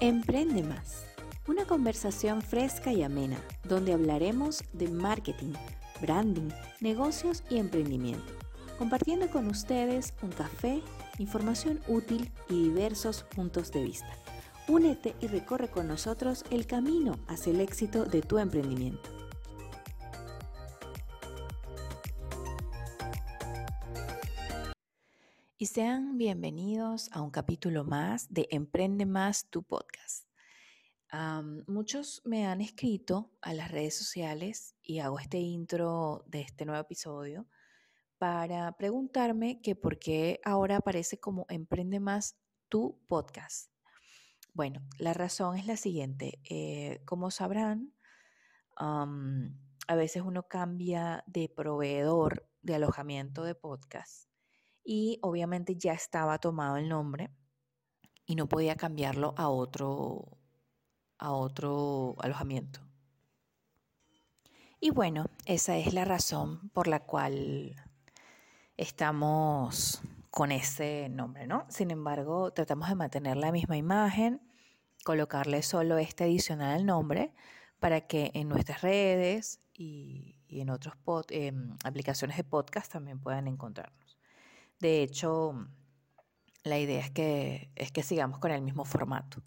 Emprende 0.00 0.62
más. 0.62 1.06
Una 1.48 1.64
conversación 1.64 2.40
fresca 2.40 2.92
y 2.92 3.02
amena, 3.02 3.36
donde 3.64 3.92
hablaremos 3.92 4.62
de 4.72 4.86
marketing, 4.86 5.54
branding, 6.00 6.50
negocios 6.80 7.42
y 7.50 7.56
emprendimiento, 7.56 8.32
compartiendo 8.78 9.28
con 9.28 9.48
ustedes 9.48 10.14
un 10.22 10.30
café, 10.30 10.82
información 11.18 11.80
útil 11.88 12.30
y 12.48 12.62
diversos 12.62 13.24
puntos 13.24 13.72
de 13.72 13.82
vista. 13.82 14.12
Únete 14.68 15.16
y 15.20 15.26
recorre 15.26 15.68
con 15.68 15.88
nosotros 15.88 16.44
el 16.52 16.68
camino 16.68 17.18
hacia 17.26 17.52
el 17.52 17.60
éxito 17.60 18.04
de 18.04 18.22
tu 18.22 18.38
emprendimiento. 18.38 19.17
Sean 25.68 26.16
bienvenidos 26.16 27.10
a 27.12 27.20
un 27.20 27.30
capítulo 27.30 27.84
más 27.84 28.32
de 28.32 28.48
Emprende 28.50 29.04
Más, 29.04 29.50
tu 29.50 29.62
podcast. 29.62 30.26
muchos 31.66 32.22
me 32.24 32.46
han 32.46 32.62
escrito 32.62 33.30
a 33.42 33.52
las 33.52 33.70
redes 33.70 33.94
sociales 33.94 34.74
y 34.82 35.00
hago 35.00 35.18
este 35.18 35.36
intro 35.36 36.24
de 36.26 36.40
este 36.40 36.64
nuevo 36.64 36.80
episodio 36.80 37.46
para 38.16 38.72
preguntarme 38.78 39.60
que 39.60 39.76
por 39.76 39.98
qué 39.98 40.40
ahora 40.42 40.76
aparece 40.76 41.20
como 41.20 41.44
Emprende 41.50 42.00
Más, 42.00 42.38
tu 42.70 42.98
podcast. 43.06 43.70
Bueno, 44.54 44.80
la 44.98 45.12
razón 45.12 45.58
es 45.58 45.66
la 45.66 45.76
siguiente. 45.76 46.40
Eh, 46.48 47.02
como 47.04 47.30
sabrán, 47.30 47.92
a 48.74 49.94
veces 49.94 50.22
uno 50.22 50.44
cambia 50.44 51.24
de 51.26 51.50
proveedor 51.54 52.48
de 52.62 52.76
alojamiento 52.76 53.44
de 53.44 53.54
podcast 53.54 54.27
y 54.90 55.18
obviamente 55.20 55.76
ya 55.76 55.92
estaba 55.92 56.38
tomado 56.38 56.78
el 56.78 56.88
nombre 56.88 57.28
y 58.24 58.36
no 58.36 58.48
podía 58.48 58.74
cambiarlo 58.74 59.34
a 59.36 59.50
otro, 59.50 60.38
alojamiento. 61.18 62.80
Y 64.80 64.88
bueno, 64.88 65.26
esa 65.44 65.76
es 65.76 65.92
la 65.92 66.06
razón 66.06 66.70
por 66.70 66.86
la 66.86 67.00
cual 67.00 67.76
estamos 68.78 70.00
con 70.30 70.52
ese 70.52 71.10
nombre, 71.10 71.46
¿no? 71.46 71.66
Sin 71.68 71.90
embargo, 71.90 72.50
tratamos 72.54 72.88
de 72.88 72.94
mantener 72.94 73.36
la 73.36 73.52
misma 73.52 73.76
imagen, 73.76 74.40
colocarle 75.04 75.62
solo 75.62 75.98
este 75.98 76.24
adicional 76.24 76.86
nombre 76.86 77.34
para 77.78 78.06
que 78.06 78.30
en 78.32 78.48
nuestras 78.48 78.80
redes 78.80 79.60
y, 79.74 80.36
en 80.48 80.70
otras 80.70 80.94
em, 81.28 81.76
aplicaciones 81.84 82.38
de 82.38 82.44
podcast 82.44 82.90
también 82.90 83.20
puedan 83.20 83.48
encontrarnos. 83.48 84.07
De 84.80 85.02
hecho, 85.02 85.68
la 86.64 86.78
idea 86.78 87.00
es 87.00 87.10
que, 87.10 87.70
es 87.74 87.90
que 87.90 88.02
sigamos 88.02 88.38
con 88.38 88.50
el 88.50 88.62
mismo 88.62 88.84
formato. 88.84 89.42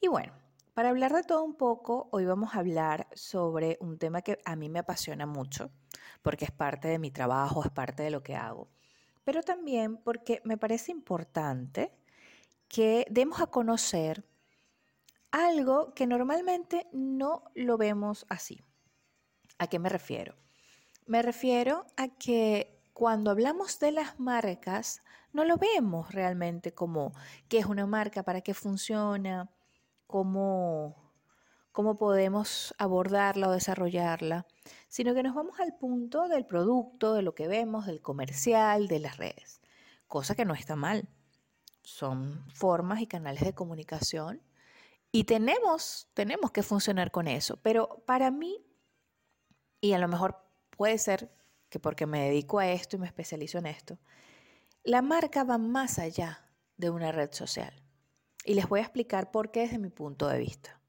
Y 0.00 0.08
bueno, 0.08 0.32
para 0.74 0.88
hablar 0.88 1.12
de 1.12 1.22
todo 1.22 1.42
un 1.42 1.54
poco, 1.54 2.08
hoy 2.12 2.24
vamos 2.24 2.54
a 2.54 2.60
hablar 2.60 3.08
sobre 3.12 3.76
un 3.80 3.98
tema 3.98 4.22
que 4.22 4.38
a 4.44 4.56
mí 4.56 4.68
me 4.68 4.78
apasiona 4.78 5.26
mucho, 5.26 5.70
porque 6.22 6.46
es 6.46 6.50
parte 6.50 6.88
de 6.88 6.98
mi 6.98 7.10
trabajo, 7.10 7.62
es 7.64 7.70
parte 7.70 8.02
de 8.02 8.10
lo 8.10 8.22
que 8.22 8.36
hago, 8.36 8.70
pero 9.24 9.42
también 9.42 9.98
porque 9.98 10.40
me 10.44 10.56
parece 10.56 10.92
importante 10.92 11.92
que 12.68 13.06
demos 13.10 13.40
a 13.40 13.48
conocer 13.48 14.24
algo 15.30 15.92
que 15.94 16.06
normalmente 16.06 16.86
no 16.92 17.44
lo 17.54 17.76
vemos 17.76 18.24
así. 18.28 18.62
¿A 19.58 19.66
qué 19.66 19.78
me 19.78 19.88
refiero? 19.88 20.36
Me 21.06 21.20
refiero 21.20 21.84
a 21.96 22.08
que 22.08 22.79
cuando 23.00 23.30
hablamos 23.30 23.78
de 23.78 23.92
las 23.92 24.20
marcas, 24.20 25.02
no 25.32 25.46
lo 25.46 25.56
vemos 25.56 26.12
realmente 26.12 26.74
como 26.74 27.14
qué 27.48 27.56
es 27.56 27.64
una 27.64 27.86
marca, 27.86 28.24
para 28.24 28.42
qué 28.42 28.52
funciona, 28.52 29.50
cómo, 30.06 31.10
cómo 31.72 31.96
podemos 31.96 32.74
abordarla 32.76 33.48
o 33.48 33.52
desarrollarla, 33.52 34.46
sino 34.88 35.14
que 35.14 35.22
nos 35.22 35.34
vamos 35.34 35.58
al 35.60 35.78
punto 35.78 36.28
del 36.28 36.44
producto, 36.44 37.14
de 37.14 37.22
lo 37.22 37.34
que 37.34 37.48
vemos, 37.48 37.86
del 37.86 38.02
comercial, 38.02 38.86
de 38.86 39.00
las 39.00 39.16
redes, 39.16 39.62
cosa 40.06 40.34
que 40.34 40.44
no 40.44 40.52
está 40.52 40.76
mal. 40.76 41.08
Son 41.82 42.44
formas 42.52 43.00
y 43.00 43.06
canales 43.06 43.44
de 43.44 43.54
comunicación 43.54 44.42
y 45.10 45.24
tenemos, 45.24 46.10
tenemos 46.12 46.50
que 46.50 46.62
funcionar 46.62 47.10
con 47.10 47.28
eso, 47.28 47.56
pero 47.62 48.02
para 48.04 48.30
mí, 48.30 48.62
y 49.80 49.94
a 49.94 49.98
lo 49.98 50.06
mejor 50.06 50.36
puede 50.76 50.98
ser 50.98 51.39
que 51.70 51.78
porque 51.78 52.04
me 52.04 52.24
dedico 52.24 52.58
a 52.58 52.68
esto 52.68 52.96
y 52.96 52.98
me 52.98 53.06
especializo 53.06 53.58
en 53.58 53.66
esto, 53.66 53.98
la 54.82 55.00
marca 55.00 55.44
va 55.44 55.56
más 55.56 55.98
allá 55.98 56.44
de 56.76 56.90
una 56.90 57.12
red 57.12 57.32
social. 57.32 57.72
Y 58.44 58.54
les 58.54 58.68
voy 58.68 58.80
a 58.80 58.82
explicar 58.82 59.30
por 59.30 59.50
qué 59.50 59.60
desde 59.60 59.78
mi 59.78 59.90
punto 59.90 60.26
de 60.26 60.38
vista. 60.38 60.80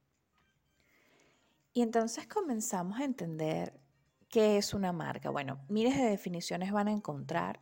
Y 1.74 1.82
entonces 1.82 2.28
comenzamos 2.28 3.00
a 3.00 3.06
entender 3.06 3.80
qué 4.28 4.58
es 4.58 4.74
una 4.74 4.92
marca. 4.92 5.30
Bueno, 5.30 5.64
miles 5.70 5.96
de 5.96 6.06
definiciones 6.06 6.72
van 6.72 6.88
a 6.88 6.92
encontrar, 6.92 7.62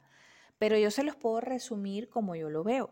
pero 0.58 0.78
yo 0.78 0.90
se 0.90 1.04
los 1.04 1.16
puedo 1.16 1.42
resumir 1.42 2.10
como 2.10 2.36
yo 2.36 2.50
lo 2.50 2.64
veo. 2.64 2.92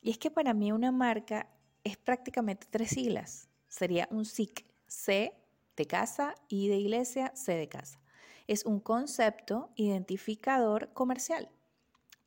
Y 0.00 0.10
es 0.10 0.18
que 0.18 0.30
para 0.30 0.52
mí 0.52 0.72
una 0.72 0.92
marca 0.92 1.48
es 1.82 1.96
prácticamente 1.96 2.66
tres 2.70 2.90
siglas. 2.90 3.48
Sería 3.68 4.08
un 4.10 4.24
SIC, 4.24 4.66
C 4.86 5.32
de 5.76 5.86
casa, 5.86 6.34
I 6.48 6.68
de 6.68 6.76
iglesia, 6.76 7.32
C 7.34 7.54
de 7.54 7.68
casa 7.68 8.03
es 8.46 8.64
un 8.64 8.80
concepto 8.80 9.70
identificador 9.76 10.92
comercial. 10.92 11.50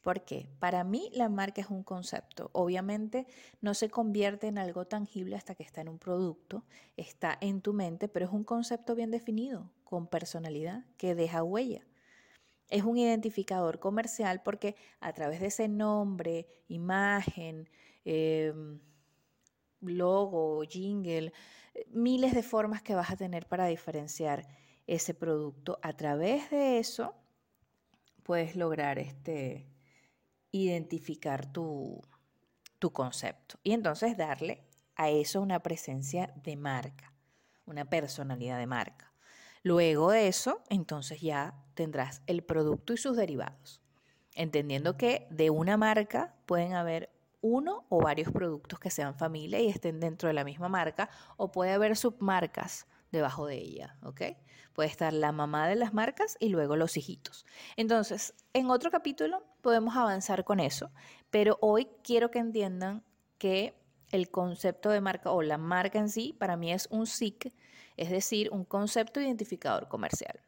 ¿Por 0.01 0.23
qué? 0.23 0.47
Para 0.59 0.85
mí 0.85 1.09
la 1.13 1.27
marca 1.27 1.59
es 1.59 1.69
un 1.69 1.83
concepto. 1.83 2.49
Obviamente 2.53 3.27
no 3.59 3.73
se 3.73 3.89
convierte 3.89 4.47
en 4.47 4.57
algo 4.57 4.85
tangible 4.85 5.35
hasta 5.35 5.53
que 5.53 5.63
está 5.63 5.81
en 5.81 5.89
un 5.89 5.99
producto, 5.99 6.63
está 6.95 7.37
en 7.41 7.59
tu 7.61 7.73
mente, 7.73 8.07
pero 8.07 8.25
es 8.25 8.31
un 8.31 8.45
concepto 8.45 8.95
bien 8.95 9.11
definido, 9.11 9.69
con 9.83 10.07
personalidad, 10.07 10.85
que 10.95 11.13
deja 11.13 11.43
huella. 11.43 11.85
Es 12.69 12.83
un 12.83 12.97
identificador 12.97 13.79
comercial 13.79 14.41
porque 14.43 14.77
a 15.01 15.11
través 15.11 15.41
de 15.41 15.47
ese 15.47 15.67
nombre, 15.67 16.47
imagen, 16.69 17.69
em, 18.05 18.79
logo, 19.81 20.63
jingle, 20.63 21.33
miles 21.89 22.33
de 22.33 22.43
formas 22.43 22.81
que 22.81 22.95
vas 22.95 23.11
a 23.11 23.17
tener 23.17 23.45
para 23.45 23.67
diferenciar 23.67 24.47
ese 24.87 25.13
producto. 25.13 25.79
A 25.83 25.93
través 25.93 26.49
de 26.49 26.79
eso 26.79 27.13
puedes 28.23 28.55
lograr 28.55 28.97
este, 28.97 29.67
identificar 30.51 31.51
tu, 31.51 32.01
tu 32.79 32.91
concepto 32.91 33.59
y 33.63 33.73
entonces 33.73 34.17
darle 34.17 34.63
a 34.95 35.09
eso 35.09 35.41
una 35.41 35.59
presencia 35.59 36.33
de 36.43 36.55
marca, 36.55 37.13
una 37.65 37.85
personalidad 37.85 38.57
de 38.57 38.67
marca. 38.67 39.13
Luego 39.63 40.11
de 40.11 40.27
eso, 40.27 40.63
entonces 40.69 41.21
ya 41.21 41.53
tendrás 41.73 42.21
el 42.25 42.43
producto 42.43 42.93
y 42.93 42.97
sus 42.97 43.17
derivados, 43.17 43.81
entendiendo 44.33 44.97
que 44.97 45.27
de 45.29 45.49
una 45.49 45.77
marca 45.77 46.35
pueden 46.45 46.73
haber 46.73 47.11
uno 47.41 47.85
o 47.89 48.01
varios 48.01 48.31
productos 48.31 48.79
que 48.79 48.89
sean 48.89 49.15
familia 49.15 49.59
y 49.59 49.67
estén 49.67 49.99
dentro 49.99 50.27
de 50.27 50.33
la 50.33 50.43
misma 50.43 50.69
marca, 50.69 51.09
o 51.37 51.51
puede 51.51 51.71
haber 51.71 51.95
submarcas 51.95 52.87
debajo 53.11 53.45
de 53.45 53.55
ella, 53.55 53.97
¿ok? 54.03 54.21
Puede 54.73 54.89
estar 54.89 55.13
la 55.13 55.31
mamá 55.31 55.67
de 55.67 55.75
las 55.75 55.93
marcas 55.93 56.37
y 56.39 56.49
luego 56.49 56.75
los 56.75 56.97
hijitos. 56.97 57.45
Entonces, 57.75 58.33
en 58.53 58.69
otro 58.69 58.91
capítulo 58.91 59.43
podemos 59.61 59.95
avanzar 59.95 60.43
con 60.43 60.59
eso, 60.59 60.91
pero 61.29 61.57
hoy 61.61 61.87
quiero 62.03 62.31
que 62.31 62.39
entiendan 62.39 63.03
que 63.37 63.79
el 64.11 64.29
concepto 64.29 64.89
de 64.89 65.01
marca 65.01 65.31
o 65.31 65.41
la 65.41 65.57
marca 65.57 65.99
en 65.99 66.09
sí 66.09 66.35
para 66.37 66.57
mí 66.57 66.71
es 66.71 66.87
un 66.91 67.07
SIC, 67.07 67.53
es 67.97 68.09
decir, 68.09 68.49
un 68.51 68.63
concepto 68.65 69.19
identificador 69.19 69.87
comercial 69.87 70.41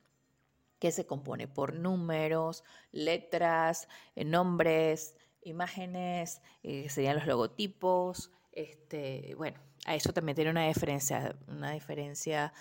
que 0.80 0.92
se 0.92 1.06
compone 1.06 1.48
por 1.48 1.74
números, 1.74 2.64
letras, 2.92 3.88
eh, 4.16 4.24
nombres, 4.24 5.16
imágenes, 5.44 6.42
eh, 6.64 6.90
serían 6.90 7.18
los 7.18 7.28
logotipos, 7.28 8.32
este, 8.54 9.36
bueno, 9.36 9.60
a 9.86 9.96
eso 9.96 10.14
también 10.14 10.36
tiene 10.36 10.52
una 10.52 10.68
diferencia, 10.68 11.36
una 11.48 11.72
diferencia 11.72 12.54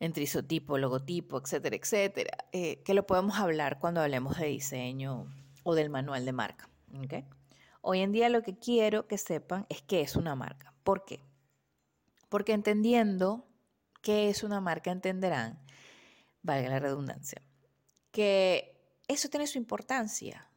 entre 0.00 0.22
isotipo, 0.22 0.78
logotipo, 0.78 1.38
etcétera, 1.38 1.76
etcétera, 1.76 2.46
eh, 2.52 2.82
que 2.82 2.94
lo 2.94 3.06
podemos 3.06 3.38
hablar 3.38 3.78
cuando 3.78 4.00
hablemos 4.00 4.38
de 4.38 4.46
diseño 4.46 5.26
o 5.64 5.74
del 5.74 5.90
manual 5.90 6.24
de 6.24 6.32
marca. 6.32 6.68
Hoy 7.80 8.00
en 8.00 8.12
día 8.12 8.28
lo 8.28 8.42
que 8.42 8.56
quiero 8.56 9.06
que 9.06 9.18
sepan 9.18 9.66
es 9.68 9.82
qué 9.82 10.00
es 10.00 10.16
una 10.16 10.34
marca. 10.34 10.74
¿Por 10.84 11.04
qué? 11.04 11.20
Porque 12.28 12.52
entendiendo 12.52 13.46
qué 14.02 14.28
es 14.28 14.42
una 14.42 14.60
marca, 14.60 14.90
entenderán, 14.90 15.58
valga 16.42 16.68
la 16.68 16.78
redundancia, 16.78 17.42
que 18.12 18.78
eso 19.08 19.28
tiene 19.28 19.46
su 19.46 19.58
importancia. 19.58 20.47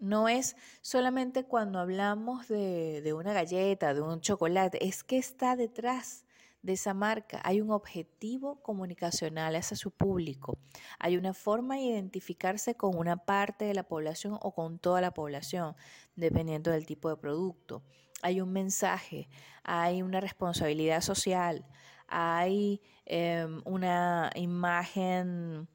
No 0.00 0.28
es 0.28 0.56
solamente 0.80 1.44
cuando 1.44 1.78
hablamos 1.78 2.48
de, 2.48 3.00
de 3.02 3.12
una 3.12 3.32
galleta, 3.32 3.94
de 3.94 4.00
un 4.00 4.20
chocolate, 4.20 4.86
es 4.86 5.04
que 5.04 5.18
está 5.18 5.56
detrás 5.56 6.24
de 6.64 6.72
esa 6.72 6.94
marca. 6.94 7.40
Hay 7.44 7.60
un 7.60 7.70
objetivo 7.70 8.56
comunicacional 8.62 9.54
hacia 9.54 9.76
su 9.76 9.90
público. 9.90 10.58
Hay 10.98 11.18
una 11.18 11.34
forma 11.34 11.74
de 11.74 11.82
identificarse 11.82 12.74
con 12.74 12.96
una 12.96 13.18
parte 13.18 13.66
de 13.66 13.74
la 13.74 13.82
población 13.82 14.38
o 14.40 14.52
con 14.52 14.78
toda 14.78 15.02
la 15.02 15.12
población, 15.12 15.76
dependiendo 16.16 16.70
del 16.70 16.86
tipo 16.86 17.10
de 17.10 17.16
producto. 17.16 17.82
hay 18.22 18.40
un 18.40 18.52
mensaje, 18.52 19.28
hay 19.64 20.00
una 20.00 20.18
responsabilidad 20.18 21.02
social, 21.02 21.66
hay 22.08 22.80
em, 23.04 23.60
una 23.66 24.30
imagen 24.34 25.68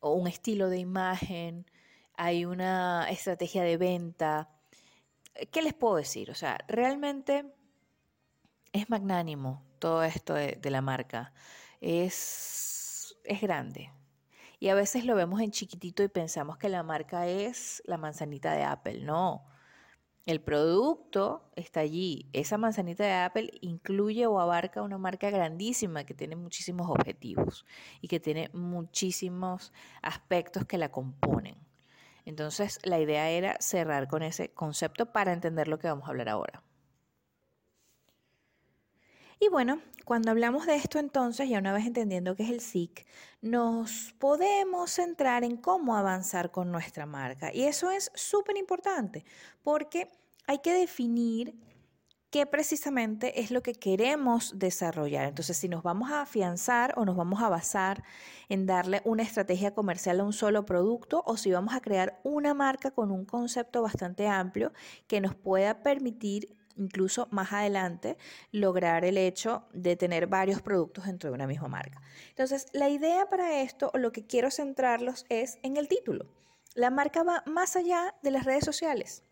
o 0.00 0.14
un 0.14 0.26
estilo 0.26 0.70
de 0.70 0.78
imagen, 0.78 1.66
hay 2.16 2.44
una 2.44 3.08
estrategia 3.10 3.62
de 3.62 3.76
venta. 3.76 4.50
¿Qué 5.50 5.62
les 5.62 5.74
puedo 5.74 5.96
decir? 5.96 6.30
O 6.30 6.34
sea, 6.34 6.58
realmente 6.68 7.52
es 8.72 8.90
magnánimo 8.90 9.64
todo 9.78 10.02
esto 10.02 10.34
de, 10.34 10.58
de 10.60 10.70
la 10.70 10.82
marca. 10.82 11.32
Es, 11.80 13.16
es 13.24 13.40
grande. 13.40 13.92
Y 14.60 14.68
a 14.68 14.74
veces 14.74 15.04
lo 15.04 15.16
vemos 15.16 15.40
en 15.40 15.50
chiquitito 15.50 16.02
y 16.04 16.08
pensamos 16.08 16.56
que 16.56 16.68
la 16.68 16.82
marca 16.82 17.26
es 17.26 17.82
la 17.84 17.96
manzanita 17.96 18.52
de 18.52 18.62
Apple. 18.62 19.00
No, 19.00 19.44
el 20.24 20.40
producto 20.40 21.50
está 21.56 21.80
allí. 21.80 22.28
Esa 22.32 22.58
manzanita 22.58 23.02
de 23.04 23.12
Apple 23.12 23.50
incluye 23.60 24.26
o 24.26 24.38
abarca 24.38 24.82
una 24.82 24.98
marca 24.98 25.30
grandísima 25.30 26.04
que 26.04 26.14
tiene 26.14 26.36
muchísimos 26.36 26.88
objetivos 26.88 27.66
y 28.00 28.06
que 28.06 28.20
tiene 28.20 28.48
muchísimos 28.52 29.72
aspectos 30.00 30.64
que 30.64 30.78
la 30.78 30.90
componen. 30.92 31.56
Entonces, 32.24 32.78
la 32.84 33.00
idea 33.00 33.30
era 33.30 33.56
cerrar 33.60 34.08
con 34.08 34.22
ese 34.22 34.50
concepto 34.50 35.12
para 35.12 35.32
entender 35.32 35.68
lo 35.68 35.78
que 35.78 35.88
vamos 35.88 36.06
a 36.06 36.10
hablar 36.10 36.28
ahora. 36.28 36.62
Y 39.40 39.48
bueno, 39.48 39.82
cuando 40.04 40.30
hablamos 40.30 40.66
de 40.66 40.76
esto 40.76 41.00
entonces, 41.00 41.48
ya 41.48 41.58
una 41.58 41.72
vez 41.72 41.84
entendiendo 41.84 42.36
qué 42.36 42.44
es 42.44 42.50
el 42.50 42.60
SIC, 42.60 43.04
nos 43.40 44.14
podemos 44.20 44.92
centrar 44.92 45.42
en 45.42 45.56
cómo 45.56 45.96
avanzar 45.96 46.52
con 46.52 46.70
nuestra 46.70 47.06
marca. 47.06 47.52
Y 47.52 47.64
eso 47.64 47.90
es 47.90 48.12
súper 48.14 48.56
importante 48.56 49.24
porque 49.64 50.08
hay 50.46 50.58
que 50.58 50.72
definir 50.72 51.56
qué 52.32 52.46
precisamente 52.46 53.42
es 53.42 53.50
lo 53.50 53.62
que 53.62 53.74
queremos 53.74 54.58
desarrollar. 54.58 55.28
Entonces, 55.28 55.58
si 55.58 55.68
nos 55.68 55.82
vamos 55.82 56.10
a 56.10 56.22
afianzar 56.22 56.94
o 56.96 57.04
nos 57.04 57.14
vamos 57.14 57.42
a 57.42 57.50
basar 57.50 58.02
en 58.48 58.64
darle 58.64 59.02
una 59.04 59.22
estrategia 59.22 59.74
comercial 59.74 60.18
a 60.18 60.24
un 60.24 60.32
solo 60.32 60.64
producto 60.64 61.22
o 61.26 61.36
si 61.36 61.52
vamos 61.52 61.74
a 61.74 61.80
crear 61.80 62.20
una 62.24 62.54
marca 62.54 62.90
con 62.90 63.12
un 63.12 63.26
concepto 63.26 63.82
bastante 63.82 64.26
amplio 64.28 64.72
que 65.06 65.20
nos 65.20 65.34
pueda 65.34 65.82
permitir 65.82 66.56
incluso 66.78 67.28
más 67.30 67.52
adelante 67.52 68.16
lograr 68.50 69.04
el 69.04 69.18
hecho 69.18 69.66
de 69.74 69.94
tener 69.96 70.26
varios 70.26 70.62
productos 70.62 71.04
dentro 71.04 71.28
de 71.28 71.34
una 71.34 71.46
misma 71.46 71.68
marca. 71.68 72.00
Entonces, 72.30 72.66
la 72.72 72.88
idea 72.88 73.28
para 73.28 73.60
esto, 73.60 73.90
o 73.92 73.98
lo 73.98 74.10
que 74.10 74.26
quiero 74.26 74.50
centrarlos 74.50 75.26
es 75.28 75.58
en 75.62 75.76
el 75.76 75.86
título. 75.86 76.24
La 76.74 76.88
marca 76.88 77.24
va 77.24 77.44
más 77.44 77.76
allá 77.76 78.14
de 78.22 78.30
las 78.30 78.46
redes 78.46 78.64
sociales. 78.64 79.22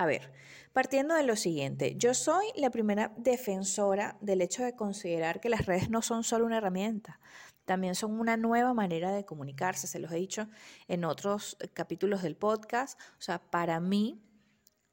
A 0.00 0.06
ver, 0.06 0.32
partiendo 0.72 1.16
de 1.16 1.24
lo 1.24 1.34
siguiente, 1.34 1.96
yo 1.96 2.14
soy 2.14 2.46
la 2.54 2.70
primera 2.70 3.12
defensora 3.16 4.16
del 4.20 4.42
hecho 4.42 4.62
de 4.62 4.76
considerar 4.76 5.40
que 5.40 5.48
las 5.48 5.66
redes 5.66 5.90
no 5.90 6.02
son 6.02 6.22
solo 6.22 6.46
una 6.46 6.58
herramienta, 6.58 7.18
también 7.64 7.96
son 7.96 8.20
una 8.20 8.36
nueva 8.36 8.74
manera 8.74 9.10
de 9.10 9.24
comunicarse, 9.24 9.88
se 9.88 9.98
los 9.98 10.12
he 10.12 10.16
dicho 10.16 10.48
en 10.86 11.04
otros 11.04 11.56
capítulos 11.74 12.22
del 12.22 12.36
podcast, 12.36 12.98
o 13.18 13.20
sea, 13.20 13.40
para 13.50 13.80
mí 13.80 14.22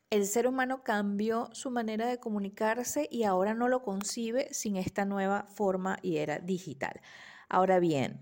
el 0.09 0.25
ser 0.25 0.47
humano 0.47 0.83
cambió 0.83 1.49
su 1.53 1.69
manera 1.69 2.07
de 2.07 2.19
comunicarse 2.19 3.07
y 3.11 3.23
ahora 3.25 3.53
no 3.53 3.67
lo 3.67 3.83
concibe 3.83 4.51
sin 4.55 4.75
esta 4.75 5.05
nueva 5.05 5.45
forma 5.53 5.99
y 6.01 6.17
era 6.17 6.39
digital. 6.39 6.99
Ahora 7.47 7.79
bien, 7.79 8.21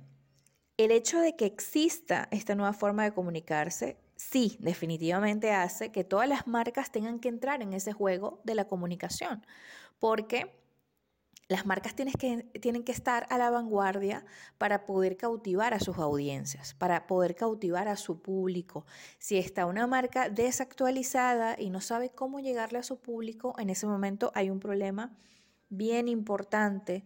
el 0.76 0.92
hecho 0.92 1.20
de 1.22 1.38
que 1.38 1.46
exista 1.46 2.28
esta 2.32 2.56
nueva 2.56 2.74
forma 2.74 3.06
de 3.06 3.14
comunicarse, 3.14 4.03
sí, 4.30 4.58
definitivamente 4.60 5.52
hace 5.52 5.92
que 5.92 6.04
todas 6.04 6.28
las 6.28 6.48
marcas 6.48 6.92
tengan 6.92 7.20
que 7.20 7.30
entrar 7.30 7.62
en 7.62 7.74
ese 7.74 7.94
juego 7.94 8.42
de 8.44 8.56
la 8.56 8.66
comunicación, 8.66 9.46
porque 10.00 10.52
las 11.50 11.66
marcas 11.66 11.96
tienen 11.96 12.14
que, 12.14 12.44
tienen 12.60 12.84
que 12.84 12.92
estar 12.92 13.28
a 13.30 13.38
la 13.38 13.50
vanguardia 13.50 14.26
para 14.58 14.86
poder 14.86 15.18
cautivar 15.18 15.74
a 15.74 15.80
sus 15.80 15.98
audiencias, 15.98 16.74
para 16.74 17.06
poder 17.06 17.36
cautivar 17.36 17.88
a 17.88 17.98
su 17.98 18.22
público. 18.22 18.86
Si 19.20 19.38
está 19.38 19.66
una 19.66 19.86
marca 19.86 20.30
desactualizada 20.30 21.56
y 21.60 21.70
no 21.70 21.82
sabe 21.82 22.10
cómo 22.10 22.40
llegarle 22.40 22.80
a 22.80 22.84
su 22.84 23.00
público, 23.00 23.56
en 23.60 23.70
ese 23.70 23.88
momento 23.88 24.32
hay 24.36 24.50
un 24.50 24.60
problema 24.60 25.16
bien 25.70 26.08
importante, 26.08 27.04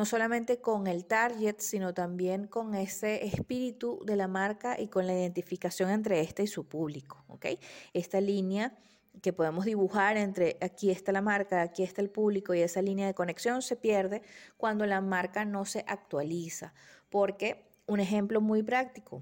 no 0.00 0.06
solamente 0.06 0.62
con 0.62 0.86
el 0.86 1.04
target, 1.04 1.56
sino 1.58 1.92
también 1.92 2.46
con 2.46 2.74
ese 2.74 3.26
espíritu 3.26 4.00
de 4.06 4.16
la 4.16 4.28
marca 4.28 4.80
y 4.80 4.88
con 4.88 5.06
la 5.06 5.12
identificación 5.12 5.90
entre 5.90 6.20
este 6.20 6.42
y 6.42 6.46
su 6.46 6.66
público. 6.66 7.22
¿okay? 7.28 7.58
Esta 7.92 8.18
línea 8.18 8.72
que 9.20 9.34
podemos 9.34 9.66
dibujar 9.66 10.16
entre 10.16 10.56
aquí 10.62 10.90
está 10.90 11.12
la 11.12 11.20
marca, 11.20 11.60
aquí 11.60 11.82
está 11.82 12.00
el 12.00 12.08
público 12.08 12.54
y 12.54 12.62
esa 12.62 12.80
línea 12.80 13.06
de 13.06 13.12
conexión 13.12 13.60
se 13.60 13.76
pierde 13.76 14.22
cuando 14.56 14.86
la 14.86 15.02
marca 15.02 15.44
no 15.44 15.66
se 15.66 15.84
actualiza. 15.86 16.72
Porque 17.10 17.68
un 17.86 18.00
ejemplo 18.00 18.40
muy 18.40 18.62
práctico, 18.62 19.20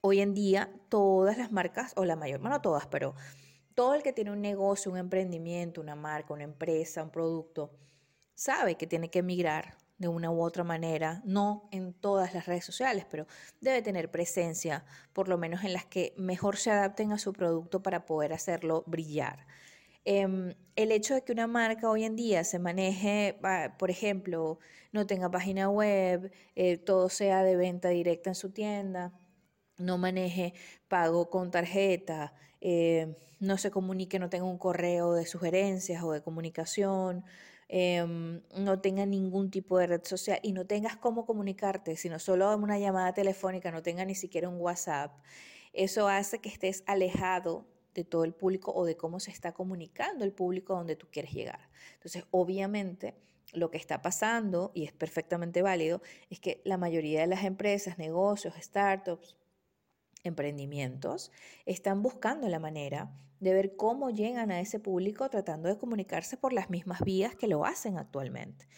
hoy 0.00 0.20
en 0.20 0.32
día 0.32 0.70
todas 0.88 1.38
las 1.38 1.50
marcas, 1.50 1.92
o 1.96 2.04
la 2.04 2.14
mayor, 2.14 2.38
bueno, 2.38 2.54
no 2.54 2.62
todas, 2.62 2.86
pero 2.86 3.16
todo 3.74 3.94
el 3.94 4.04
que 4.04 4.12
tiene 4.12 4.30
un 4.30 4.42
negocio, 4.42 4.92
un 4.92 4.98
emprendimiento, 4.98 5.80
una 5.80 5.96
marca, 5.96 6.34
una 6.34 6.44
empresa, 6.44 7.02
un 7.02 7.10
producto, 7.10 7.72
sabe 8.40 8.76
que 8.76 8.86
tiene 8.86 9.10
que 9.10 9.22
migrar 9.22 9.76
de 9.98 10.08
una 10.08 10.30
u 10.30 10.40
otra 10.40 10.64
manera, 10.64 11.20
no 11.26 11.68
en 11.72 11.92
todas 11.92 12.32
las 12.32 12.46
redes 12.46 12.64
sociales, 12.64 13.04
pero 13.10 13.26
debe 13.60 13.82
tener 13.82 14.10
presencia, 14.10 14.86
por 15.12 15.28
lo 15.28 15.36
menos 15.36 15.62
en 15.62 15.74
las 15.74 15.84
que 15.84 16.14
mejor 16.16 16.56
se 16.56 16.70
adapten 16.70 17.12
a 17.12 17.18
su 17.18 17.34
producto 17.34 17.82
para 17.82 18.06
poder 18.06 18.32
hacerlo 18.32 18.82
brillar. 18.86 19.46
Em, 20.06 20.54
el 20.74 20.90
hecho 20.90 21.12
de 21.12 21.22
que 21.22 21.32
una 21.32 21.46
marca 21.46 21.90
hoy 21.90 22.04
en 22.04 22.16
día 22.16 22.42
se 22.44 22.58
maneje, 22.58 23.38
ah, 23.42 23.76
por 23.78 23.90
ejemplo, 23.90 24.58
no 24.90 25.06
tenga 25.06 25.30
página 25.30 25.68
web, 25.68 26.32
eh, 26.56 26.78
todo 26.78 27.10
sea 27.10 27.42
de 27.42 27.56
venta 27.56 27.90
directa 27.90 28.30
en 28.30 28.36
su 28.36 28.52
tienda, 28.52 29.12
no 29.76 29.98
maneje 29.98 30.54
pago 30.88 31.28
con 31.28 31.50
tarjeta, 31.50 32.32
eh, 32.62 33.18
no 33.38 33.58
se 33.58 33.70
comunique, 33.70 34.18
no 34.18 34.30
tenga 34.30 34.46
un 34.46 34.56
correo 34.58 35.12
de 35.12 35.26
sugerencias 35.26 36.02
o 36.02 36.12
de 36.12 36.22
comunicación, 36.22 37.24
Em, 37.72 38.42
no 38.56 38.80
tenga 38.80 39.06
ningún 39.06 39.48
tipo 39.48 39.78
de 39.78 39.86
red 39.86 40.02
social 40.02 40.40
y 40.42 40.50
no 40.50 40.66
tengas 40.66 40.96
cómo 40.96 41.24
comunicarte, 41.24 41.94
sino 41.94 42.18
solo 42.18 42.52
una 42.56 42.80
llamada 42.80 43.14
telefónica, 43.14 43.70
no 43.70 43.80
tenga 43.80 44.04
ni 44.04 44.16
siquiera 44.16 44.48
un 44.48 44.60
WhatsApp, 44.60 45.12
eso 45.72 46.08
hace 46.08 46.40
que 46.40 46.48
estés 46.48 46.82
alejado 46.88 47.64
de 47.94 48.02
todo 48.02 48.24
el 48.24 48.34
público 48.34 48.72
o 48.74 48.84
de 48.84 48.96
cómo 48.96 49.20
se 49.20 49.30
está 49.30 49.52
comunicando 49.52 50.24
el 50.24 50.32
público 50.32 50.74
donde 50.74 50.96
tú 50.96 51.06
quieres 51.12 51.30
llegar. 51.32 51.70
Entonces, 51.94 52.24
obviamente, 52.32 53.14
lo 53.52 53.70
que 53.70 53.78
está 53.78 54.02
pasando, 54.02 54.72
y 54.74 54.82
es 54.82 54.92
perfectamente 54.92 55.62
válido, 55.62 56.02
es 56.28 56.40
que 56.40 56.60
la 56.64 56.76
mayoría 56.76 57.20
de 57.20 57.28
las 57.28 57.44
empresas, 57.44 57.98
negocios, 57.98 58.54
startups, 58.60 59.36
emprendimientos, 60.22 61.32
están 61.66 62.02
buscando 62.02 62.48
la 62.48 62.58
manera 62.58 63.12
de 63.40 63.54
ver 63.54 63.76
cómo 63.76 64.10
llegan 64.10 64.50
a 64.50 64.60
ese 64.60 64.78
público 64.78 65.28
tratando 65.30 65.68
de 65.68 65.78
comunicarse 65.78 66.36
por 66.36 66.52
las 66.52 66.70
mismas 66.70 67.00
vías 67.00 67.34
que 67.34 67.48
lo 67.48 67.64
hacen 67.64 67.98
actualmente. 67.98 68.68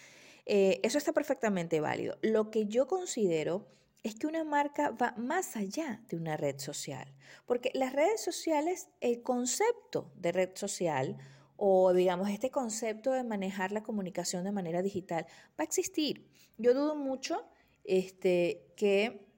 Eh, 0.47 0.81
eso 0.83 0.99
está 0.99 1.13
perfectamente 1.13 1.81
válido. 1.81 2.17
Lo 2.23 2.51
que 2.51 2.67
yo 2.67 2.87
considero 2.87 3.67
es 4.03 4.17
que 4.17 4.27
una 4.27 4.45
marca 4.45 4.91
va 4.91 5.15
más 5.17 5.57
allá 5.57 6.03
de 6.09 6.17
una 6.17 6.37
red 6.37 6.59
social, 6.59 7.15
porque 7.47 7.71
las 7.75 7.93
redes 7.93 8.21
sociales, 8.21 8.89
el 9.01 9.23
concepto 9.23 10.13
de 10.17 10.33
red 10.33 10.51
social 10.55 11.17
o 11.57 11.93
digamos 11.93 12.29
este 12.29 12.51
concepto 12.51 13.13
de 13.13 13.23
manejar 13.23 13.71
la 13.71 13.85
comunicación 13.85 14.43
de 14.43 14.51
manera 14.51 14.83
digital 14.83 15.27
va 15.51 15.63
a 15.63 15.65
existir. 15.65 16.29
Yo 16.59 16.75
dudo 16.75 16.97
mucho 16.97 17.45
este, 17.85 18.67
que 18.77 19.32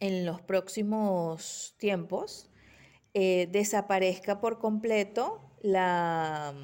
en 0.00 0.26
los 0.26 0.40
próximos 0.42 1.74
tiempos 1.78 2.50
eh, 3.14 3.48
desaparezca 3.50 4.40
por 4.40 4.58
completo 4.58 5.40
la, 5.62 6.54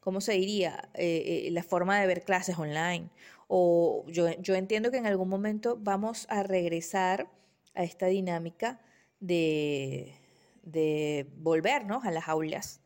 ¿cómo 0.00 0.20
se 0.20 0.32
diría? 0.32 0.88
Eh, 0.94 1.44
eh, 1.46 1.50
la 1.50 1.62
forma 1.62 2.00
de 2.00 2.06
ver 2.06 2.24
clases 2.24 2.58
online. 2.58 3.10
O 3.46 4.04
yo, 4.08 4.28
entiendo 4.28 4.90
que 4.90 4.96
en 4.96 5.06
algún 5.06 5.28
momento 5.28 5.76
vamos 5.78 6.26
a 6.30 6.42
regresar 6.42 7.28
a 7.74 7.82
esta 7.82 8.06
dinámica 8.06 8.80
de, 9.18 10.14
de 10.62 11.26
volvernos 11.36 12.04
a 12.04 12.12
las 12.12 12.28
aulas, 12.28 12.80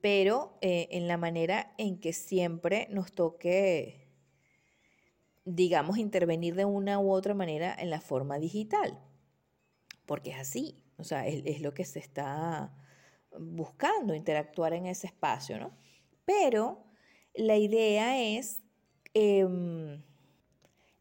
pero 0.00 0.58
en 0.60 1.08
la 1.08 1.16
manera 1.16 1.74
en 1.78 1.98
que 1.98 2.12
siempre 2.12 2.86
nos 2.90 3.12
toque 3.12 4.03
digamos, 5.44 5.98
intervenir 5.98 6.54
de 6.54 6.64
una 6.64 6.98
u 6.98 7.12
otra 7.12 7.34
manera 7.34 7.74
en 7.78 7.90
la 7.90 8.00
forma 8.00 8.38
digital, 8.38 8.98
porque 10.06 10.30
es 10.30 10.38
así, 10.38 10.82
o 10.96 11.04
sea, 11.04 11.26
es, 11.26 11.60
lo 11.60 11.74
que 11.74 11.84
se 11.84 11.98
está 11.98 12.72
buscando, 13.38 14.14
interactuar 14.14 14.72
en 14.74 14.86
ese 14.86 15.06
espacio, 15.08 15.58
¿no? 15.58 15.76
Pero 16.24 16.84
la 17.34 17.56
idea 17.56 18.18
es, 18.18 18.62
em, 19.12 20.02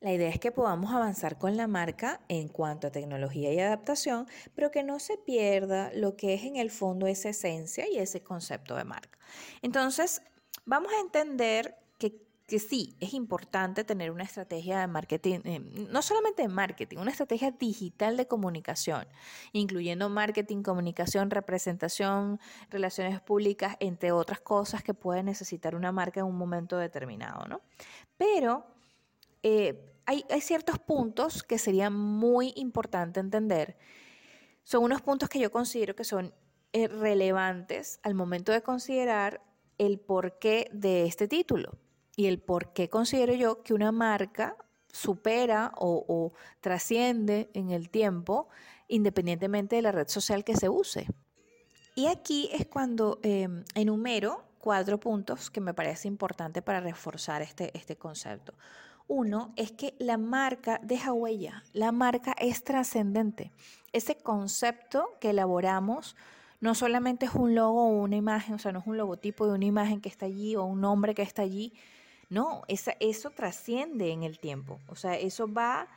La 0.01 0.11
idea 0.11 0.27
es 0.27 0.37
que 0.37 0.51
podamos 0.51 0.91
avanzar 0.93 1.37
con 1.37 1.55
la 1.55 1.65
marca 1.65 2.19
en 2.27 2.49
cuanto 2.49 2.87
a 2.87 2.91
tecnología 2.91 3.53
y 3.53 3.59
adaptación, 3.59 4.27
pero 4.53 4.69
que 4.69 4.83
no 4.83 4.99
se 4.99 5.17
pierda 5.17 5.91
lo 5.93 6.17
que 6.17 6.33
es 6.33 6.43
en 6.43 6.57
el 6.57 6.71
fondo 6.71 7.07
esa 7.07 7.29
esencia 7.29 7.87
y 7.89 7.99
ese 7.99 8.21
concepto 8.21 8.75
de 8.75 8.83
marca. 8.83 9.17
Entonces, 9.61 10.21
vamos 10.65 10.91
a 10.91 10.99
entender 10.99 11.77
que, 12.45 12.59
sí, 12.59 12.95
es 12.99 13.13
importante 13.13 13.83
tener 13.83 14.11
una 14.11 14.23
estrategia 14.23 14.79
de 14.79 14.87
marketing, 14.87 15.39
eh, 15.45 15.59
no 15.59 16.01
solamente 16.01 16.41
de 16.41 16.47
marketing, 16.47 16.97
una 16.97 17.11
estrategia 17.11 17.51
digital 17.51 18.17
de 18.17 18.27
comunicación, 18.27 19.07
incluyendo 19.53 20.09
marketing, 20.09 20.61
comunicación, 20.61 21.29
representación, 21.29 22.39
relaciones 22.69 23.21
públicas, 23.21 23.77
entre 23.79 24.11
otras 24.11 24.41
cosas 24.41 24.83
que 24.83 24.93
puede 24.93 25.23
necesitar 25.23 25.75
una 25.75 25.91
marca 25.91 26.19
en 26.19 26.25
un 26.25 26.37
momento 26.37 26.77
determinado, 26.77 27.45
¿no? 27.47 27.61
Pero 28.17 28.65
eh, 29.41 29.93
hay, 30.05 30.23
ciertos 30.41 30.79
puntos 30.79 31.43
que 31.43 31.57
sería 31.57 31.89
muy 31.89 32.53
importante 32.55 33.19
entender. 33.19 33.77
Son 34.63 34.83
unos 34.83 35.01
puntos 35.01 35.29
que 35.29 35.39
yo 35.39 35.51
considero 35.51 35.95
que 35.95 36.03
son 36.03 36.33
eh, 36.73 36.87
relevantes 36.87 37.99
al 38.03 38.15
momento 38.15 38.51
de 38.51 38.61
considerar 38.61 39.41
el 39.77 39.99
porqué 39.99 40.69
de 40.71 41.05
este 41.05 41.27
título 41.27 41.77
y 42.15 42.27
el 42.27 42.39
por 42.39 42.73
qué 42.73 42.89
considero 42.89 43.33
yo 43.33 43.63
que 43.63 43.73
una 43.73 43.91
marca 43.91 44.55
supera 44.91 45.71
o, 45.75 46.33
trasciende 46.61 47.49
en 47.53 47.71
el 47.71 47.89
tiempo 47.89 48.47
independientemente 48.87 49.75
de 49.75 49.81
la 49.81 49.91
red 49.91 50.07
social 50.07 50.43
que 50.43 50.55
se 50.55 50.69
use. 50.69 51.07
Y 51.95 52.07
aquí 52.07 52.49
es 52.53 52.67
cuando 52.67 53.19
em, 53.23 53.63
enumero 53.75 54.43
cuatro 54.59 54.99
puntos 54.99 55.49
que 55.49 55.61
me 55.61 55.73
parece 55.73 56.07
importante 56.07 56.61
para 56.61 56.79
reforzar 56.79 57.41
este, 57.41 57.75
este 57.77 57.95
concepto. 57.95 58.53
Uno 59.07 59.51
es 59.55 59.71
que 59.71 59.95
la 59.99 60.17
marca 60.17 60.79
deja 60.81 61.11
huella, 61.11 61.63
la 61.73 61.91
marca 61.91 62.33
es 62.39 62.63
trascendente. 62.63 63.51
Ese 63.91 64.15
concepto 64.15 65.09
que 65.19 65.31
elaboramos 65.31 66.15
no 66.61 66.75
solamente 66.75 67.25
es 67.25 67.33
un 67.33 67.55
logo 67.55 67.83
o 67.83 68.01
una 68.01 68.15
imagen, 68.15 68.55
o 68.55 68.59
sea, 68.59 68.71
no 68.71 68.79
es 68.79 68.87
un 68.87 68.95
logotipo 68.95 69.45
de 69.45 69.53
una 69.53 69.65
imagen 69.65 69.99
que 69.99 70.07
está 70.07 70.27
allí 70.27 70.55
o 70.55 70.63
un 70.63 70.79
nombre 70.79 71.13
que 71.13 71.21
está 71.21 71.41
allí, 71.41 71.73
no, 72.33 72.63
eso 72.67 73.29
trasciende 73.31 74.11
en 74.11 74.23
el 74.23 74.39
tiempo, 74.39 74.79
o 74.87 74.95
sea, 74.95 75.15
eso 75.15 75.51
va 75.51 75.87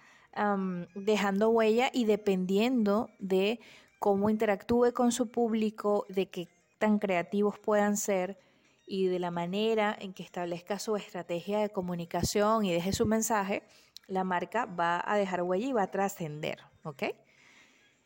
dejando 0.95 1.49
huella 1.49 1.90
y 1.95 2.05
dependiendo 2.05 3.09
de 3.19 3.59
cómo 3.99 4.28
interactúe 4.28 4.93
con 4.93 5.11
su 5.11 5.31
público, 5.31 6.05
de 6.11 6.28
qué 6.28 6.49
tan 6.78 6.99
creativos 6.99 7.59
puedan 7.59 7.97
ser, 7.97 8.38
y 8.87 9.07
de 9.07 9.19
la 9.19 9.31
manera 9.31 9.97
en 9.99 10.14
que 10.14 10.23
establezca 10.23 10.78
su 10.78 10.97
estrategia 10.97 11.59
de 11.59 11.71
comunicación 11.71 12.64
y 12.64 12.73
deje 12.73 12.93
su 12.93 13.05
mensaje, 13.05 13.64
la 14.07 14.23
marca 14.23 14.66
va 14.66 15.02
a 15.05 15.16
dejar 15.16 15.43
huella 15.43 15.66
y 15.66 15.73
va 15.73 15.83
a 15.83 15.90
trascender, 15.90 16.61
¿ok? 16.85 17.02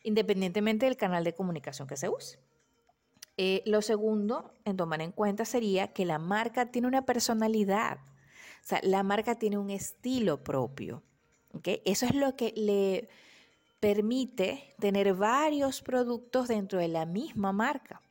Independientemente 0.03 0.87
del 0.87 0.97
canal 0.97 1.23
de 1.23 1.35
comunicación 1.35 1.87
que 1.87 1.97
se 1.97 2.09
use. 2.09 2.39
Eh, 3.37 3.61
lo 3.65 3.83
segundo 3.83 4.53
en 4.65 4.75
tomar 4.75 5.01
en 5.01 5.11
cuenta 5.11 5.45
sería 5.45 5.93
que 5.93 6.05
la 6.05 6.17
marca 6.17 6.71
tiene 6.71 6.87
una 6.87 7.05
personalidad, 7.05 7.99
o 8.61 8.67
sea, 8.67 8.79
la 8.83 9.03
marca 9.03 9.35
tiene 9.35 9.57
un 9.57 9.69
estilo 9.69 10.43
propio. 10.43 11.03
Eso 11.63 12.05
es 12.05 12.15
lo 12.15 12.35
que 12.35 12.53
le 12.55 13.09
permite 13.79 14.75
tener 14.79 15.13
varios 15.15 15.81
productos 15.81 16.47
dentro 16.47 16.79
de 16.79 16.87
la 16.87 17.05
misma 17.05 17.51
marca. 17.51 18.01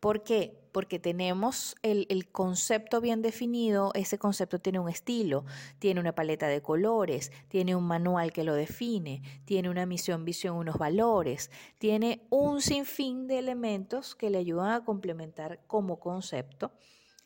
¿Por 0.00 0.22
qué? 0.22 0.56
Porque 0.72 0.98
tenemos 0.98 1.74
el, 1.82 2.06
concepto 2.30 3.00
bien 3.00 3.20
definido, 3.20 3.90
ese 3.94 4.16
concepto 4.16 4.60
tiene 4.60 4.78
un 4.78 4.88
estilo, 4.88 5.44
tiene 5.80 6.00
una 6.00 6.14
paleta 6.14 6.46
de 6.46 6.62
colores, 6.62 7.32
tiene 7.48 7.74
un 7.74 7.84
manual 7.84 8.32
que 8.32 8.44
lo 8.44 8.54
define, 8.54 9.22
tiene 9.44 9.70
una 9.70 9.86
misión, 9.86 10.24
visión, 10.24 10.56
unos 10.56 10.78
valores, 10.78 11.50
tiene 11.78 12.26
un 12.30 12.62
sinfín 12.62 13.26
de 13.26 13.40
elementos 13.40 14.14
que 14.14 14.30
le 14.30 14.38
ayudan 14.38 14.70
a 14.70 14.84
complementar 14.84 15.60
como 15.66 15.98
concepto 15.98 16.72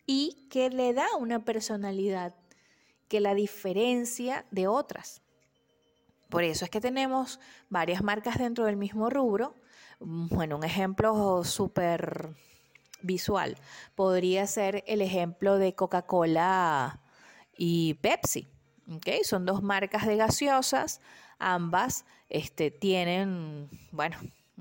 y 0.07 0.47
que 0.51 0.71
le 0.71 0.93
da 0.93 1.07
una 1.19 1.45
personalidad 1.45 2.35
que 3.09 3.21
la 3.21 3.35
diferencia 3.35 4.47
de 4.51 4.67
otras. 4.67 5.23
Por 6.29 6.45
eso 6.45 6.65
es 6.65 6.71
que 6.71 6.81
tenemos 6.81 7.41
varias 7.69 8.03
marcas 8.03 8.39
dentro 8.39 8.65
del 8.65 8.77
mismo 8.77 9.11
rubro. 9.11 9.55
Bueno, 10.01 10.57
un 10.57 10.65
ejemplo 10.65 11.45
súper 11.45 12.31
visual. 13.03 13.57
Podría 13.95 14.47
ser 14.47 14.83
el 14.87 15.03
ejemplo 15.03 15.59
de 15.59 15.75
Coca-Cola 15.75 17.01
y 17.57 17.95
Pepsi. 17.95 18.49
¿okay? 18.97 19.25
Son 19.25 19.45
dos 19.45 19.63
marcas 19.63 20.07
de 20.07 20.17
gaseosas, 20.17 21.01
ambas 21.39 22.07
este, 22.29 22.71
tienen, 22.71 23.69
bueno, 23.91 24.17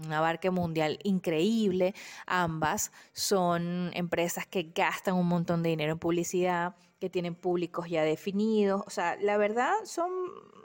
un 0.06 0.14
abarque 0.14 0.50
mundial 0.50 1.00
increíble, 1.04 1.94
ambas 2.26 2.92
son 3.14 3.92
empresas 3.94 4.46
que 4.48 4.72
gastan 4.76 5.16
un 5.16 5.28
montón 5.28 5.64
de 5.64 5.70
dinero 5.70 5.94
en 5.94 6.00
publicidad, 6.00 6.76
que 7.00 7.10
tienen 7.10 7.36
públicos 7.36 7.90
ya 7.90 8.04
definidos, 8.04 8.84
o 8.86 8.90
sea, 8.90 9.16
la 9.22 9.38
verdad 9.38 9.74
son 9.86 10.12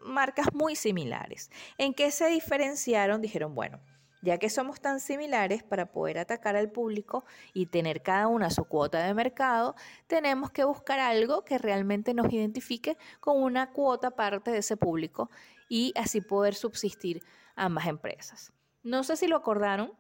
marcas 0.05 0.49
muy 0.53 0.77
similares. 0.77 1.51
¿En 1.79 1.95
qué 1.95 2.11
se 2.11 2.27
diferenciaron? 2.27 3.23
Dijeron, 3.23 3.55
bueno, 3.55 3.81
ya 4.23 4.39
que 4.39 4.51
somos 4.51 4.81
tan 4.81 5.01
similares 5.01 5.63
para 5.63 5.93
poder 5.93 6.19
atacar 6.19 6.57
al 6.57 6.71
público 6.71 7.25
y 7.53 7.67
tener 7.67 8.03
cada 8.03 8.27
una 8.27 8.51
su 8.51 8.65
cuota 8.65 9.07
de 9.07 9.15
mercado, 9.15 9.75
tenemos 10.07 10.51
que 10.51 10.65
buscar 10.65 10.99
algo 10.99 11.45
que 11.45 11.59
realmente 11.59 12.13
nos 12.13 12.33
identifique 12.33 12.97
con 13.21 13.41
una 13.43 13.73
cuota 13.73 14.11
parte 14.11 14.51
de 14.51 14.59
ese 14.59 14.77
público 14.77 15.31
y 15.69 15.93
así 15.97 16.21
poder 16.21 16.55
subsistir 16.55 17.23
ambas 17.55 17.87
empresas. 17.87 18.53
No 18.87 19.03
sé 19.03 19.17
si 19.17 19.27
lo 19.27 19.35
acordaron 19.35 19.93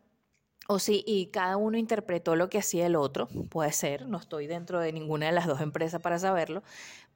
o 0.69 0.79
si 0.79 1.03
y 1.09 1.27
cada 1.33 1.57
uno 1.57 1.77
interpretó 1.77 2.37
lo 2.37 2.49
que 2.49 2.59
hacía 2.59 2.87
el 2.87 2.95
otro, 2.95 3.27
puede 3.51 3.73
ser, 3.73 4.07
no 4.07 4.17
estoy 4.17 4.47
dentro 4.47 4.79
de 4.79 4.93
ninguna 4.93 5.27
de 5.27 5.33
las 5.33 5.49
dos 5.49 5.61
empresas 5.61 6.01
para 6.01 6.21
saberlo, 6.21 6.63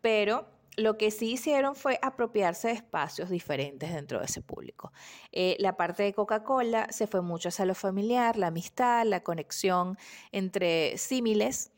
pero 0.00 0.48
lo 0.76 0.98
que 0.98 1.12
sí 1.12 1.30
hicieron 1.30 1.76
fue 1.76 2.00
apropiarse 2.02 2.66
de 2.66 2.74
espacios 2.74 3.30
diferentes 3.30 3.94
dentro 3.94 4.18
de 4.18 4.24
ese 4.24 4.42
público. 4.42 4.92
Eh, 5.30 5.56
la 5.60 5.76
parte 5.76 6.02
de 6.02 6.12
Coca-Cola 6.12 6.88
se 6.90 7.06
fue 7.06 7.22
mucho 7.22 7.50
hacia 7.50 7.66
lo 7.66 7.76
familiar, 7.76 8.36
la 8.36 8.48
amistad, 8.48 9.06
la 9.06 9.22
conexión 9.22 9.96
entre 10.32 10.98
símiles 10.98 11.70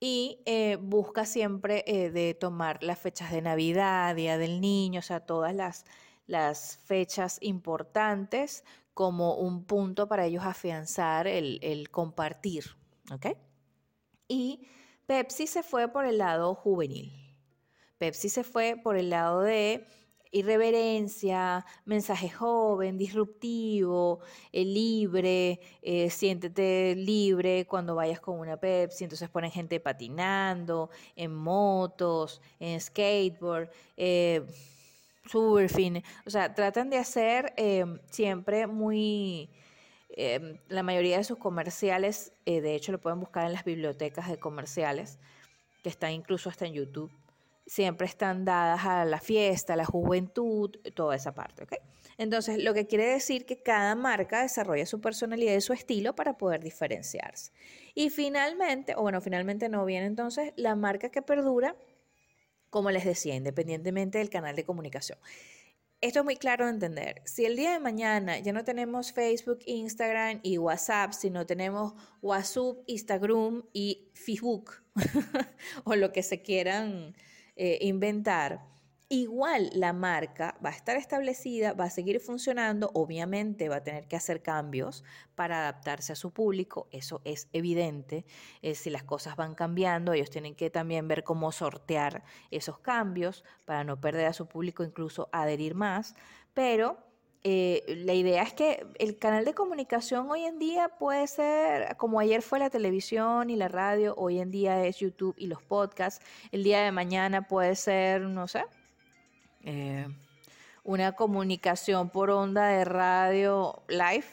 y 0.00 0.42
eh, 0.44 0.76
busca 0.82 1.24
siempre 1.24 1.82
eh, 1.86 2.10
de 2.10 2.34
tomar 2.34 2.82
las 2.82 2.98
fechas 2.98 3.32
de 3.32 3.40
Navidad, 3.40 4.14
Día 4.16 4.36
del 4.36 4.60
Niño, 4.60 4.98
o 4.98 5.02
sea, 5.02 5.20
todas 5.20 5.54
las, 5.54 5.86
las 6.26 6.78
fechas 6.84 7.38
importantes 7.40 8.64
como 8.94 9.34
un 9.34 9.64
punto 9.64 10.08
para 10.08 10.26
ellos 10.26 10.44
afianzar 10.44 11.26
el, 11.26 11.88
compartir. 11.90 12.64
¿ok? 13.12 13.26
Y 14.28 14.66
Pepsi 15.06 15.46
se 15.46 15.62
fue 15.62 15.88
por 15.88 16.06
el 16.06 16.18
lado 16.18 16.54
juvenil. 16.54 17.12
Pepsi 17.98 18.28
se 18.28 18.44
fue 18.44 18.76
por 18.82 18.96
el 18.96 19.10
lado 19.10 19.42
de 19.42 19.86
irreverencia, 20.30 21.64
mensaje 21.84 22.28
joven, 22.28 22.98
disruptivo, 22.98 24.18
eh, 24.50 24.64
libre, 24.64 25.60
eh, 25.80 26.10
siéntete 26.10 26.96
libre 26.96 27.66
cuando 27.66 27.94
vayas 27.94 28.20
con 28.20 28.40
una 28.40 28.56
Pepsi. 28.56 29.04
Entonces 29.04 29.28
ponen 29.28 29.52
gente 29.52 29.78
patinando, 29.78 30.90
en 31.14 31.34
motos, 31.34 32.40
en 32.58 32.80
skateboard, 32.80 33.70
eh, 33.96 34.44
surfing. 35.26 36.02
O 36.26 36.30
sea, 36.30 36.54
tratan 36.54 36.90
de 36.90 36.98
hacer 36.98 37.54
siempre 38.10 38.66
muy... 38.66 39.50
la 40.68 40.82
mayoría 40.82 41.18
de 41.18 41.24
sus 41.24 41.38
comerciales, 41.38 42.32
de 42.44 42.74
hecho 42.74 42.92
lo 42.92 43.00
pueden 43.00 43.20
buscar 43.20 43.46
en 43.46 43.52
las 43.52 43.64
bibliotecas 43.64 44.28
de 44.28 44.38
comerciales, 44.38 45.18
que 45.82 45.88
están 45.88 46.12
incluso 46.12 46.48
hasta 46.48 46.66
en 46.66 46.74
YouTube 46.74 47.12
siempre 47.66 48.06
están 48.06 48.44
dadas 48.44 48.84
a 48.84 49.04
la 49.04 49.20
fiesta, 49.20 49.72
a 49.72 49.76
la 49.76 49.86
juventud, 49.86 50.70
toda 50.94 51.16
esa 51.16 51.34
parte, 51.34 51.64
¿ok? 51.64 51.72
Entonces, 52.18 52.62
lo 52.62 52.74
que 52.74 52.86
quiere 52.86 53.06
decir 53.06 53.44
que 53.46 53.62
cada 53.62 53.94
marca 53.94 54.42
desarrolla 54.42 54.86
su 54.86 55.00
personalidad 55.00 55.54
y 55.54 55.60
su 55.60 55.72
estilo 55.72 56.14
para 56.14 56.36
poder 56.36 56.62
diferenciarse. 56.62 57.52
Y 57.94 58.10
finalmente, 58.10 58.94
o 58.96 59.02
bueno, 59.02 59.20
finalmente 59.20 59.68
no 59.68 59.84
viene 59.84 60.06
entonces 60.06 60.52
la 60.56 60.76
marca 60.76 61.08
que 61.08 61.22
perdura, 61.22 61.74
como 62.74 62.90
les 62.90 63.04
decía, 63.04 63.36
independientemente 63.36 64.18
del 64.18 64.30
canal 64.30 64.56
de 64.56 64.64
comunicación. 64.64 65.16
Esto 66.00 66.18
es 66.18 66.24
muy 66.24 66.34
claro 66.34 66.64
de 66.64 66.72
entender. 66.72 67.22
Si 67.24 67.44
el 67.44 67.54
día 67.54 67.70
de 67.70 67.78
mañana 67.78 68.40
ya 68.40 68.52
no 68.52 68.64
tenemos 68.64 69.12
Facebook, 69.12 69.60
Instagram 69.64 70.40
y 70.42 70.58
WhatsApp, 70.58 71.12
sino 71.12 71.46
tenemos 71.46 71.94
WhatsApp, 72.20 72.78
Instagram 72.88 73.62
y 73.72 74.10
Facebook, 74.12 74.82
o 75.84 75.94
lo 75.94 76.10
que 76.10 76.24
se 76.24 76.42
quieran 76.42 77.14
eh, 77.54 77.78
inventar. 77.82 78.66
Igual 79.14 79.70
la 79.74 79.92
marca 79.92 80.56
va 80.64 80.70
a 80.70 80.72
estar 80.72 80.96
establecida, 80.96 81.72
va 81.72 81.84
a 81.84 81.90
seguir 81.90 82.20
funcionando, 82.20 82.90
obviamente 82.94 83.68
va 83.68 83.76
a 83.76 83.82
tener 83.84 84.08
que 84.08 84.16
hacer 84.16 84.42
cambios 84.42 85.04
para 85.34 85.60
adaptarse 85.60 86.12
a 86.12 86.16
su 86.16 86.32
público, 86.32 86.88
eso 86.90 87.20
es 87.24 87.48
evidente, 87.52 88.24
eh, 88.62 88.74
si 88.74 88.90
las 88.90 89.04
cosas 89.04 89.36
van 89.36 89.54
cambiando, 89.54 90.12
ellos 90.12 90.30
tienen 90.30 90.54
que 90.54 90.68
también 90.70 91.06
ver 91.06 91.22
cómo 91.22 91.52
sortear 91.52 92.24
esos 92.50 92.78
cambios 92.78 93.44
para 93.64 93.84
no 93.84 94.00
perder 94.00 94.26
a 94.26 94.32
su 94.32 94.46
público, 94.46 94.82
incluso 94.82 95.28
adherir 95.32 95.74
más, 95.74 96.14
pero 96.52 96.98
eh, 97.44 97.84
la 98.04 98.14
idea 98.14 98.42
es 98.42 98.54
que 98.54 98.86
el 98.98 99.18
canal 99.18 99.44
de 99.44 99.52
comunicación 99.52 100.30
hoy 100.30 100.44
en 100.44 100.58
día 100.58 100.88
puede 100.88 101.26
ser, 101.26 101.94
como 101.98 102.18
ayer 102.18 102.40
fue 102.40 102.58
la 102.58 102.70
televisión 102.70 103.50
y 103.50 103.56
la 103.56 103.68
radio, 103.68 104.14
hoy 104.16 104.40
en 104.40 104.50
día 104.50 104.84
es 104.86 104.96
YouTube 104.96 105.34
y 105.36 105.46
los 105.46 105.62
podcasts, 105.62 106.24
el 106.52 106.64
día 106.64 106.82
de 106.82 106.90
mañana 106.90 107.46
puede 107.46 107.76
ser, 107.76 108.22
no 108.22 108.48
sé, 108.48 108.64
eh, 109.64 110.06
una 110.84 111.12
comunicación 111.12 112.10
por 112.10 112.30
onda 112.30 112.68
de 112.68 112.84
radio 112.84 113.82
live, 113.88 114.24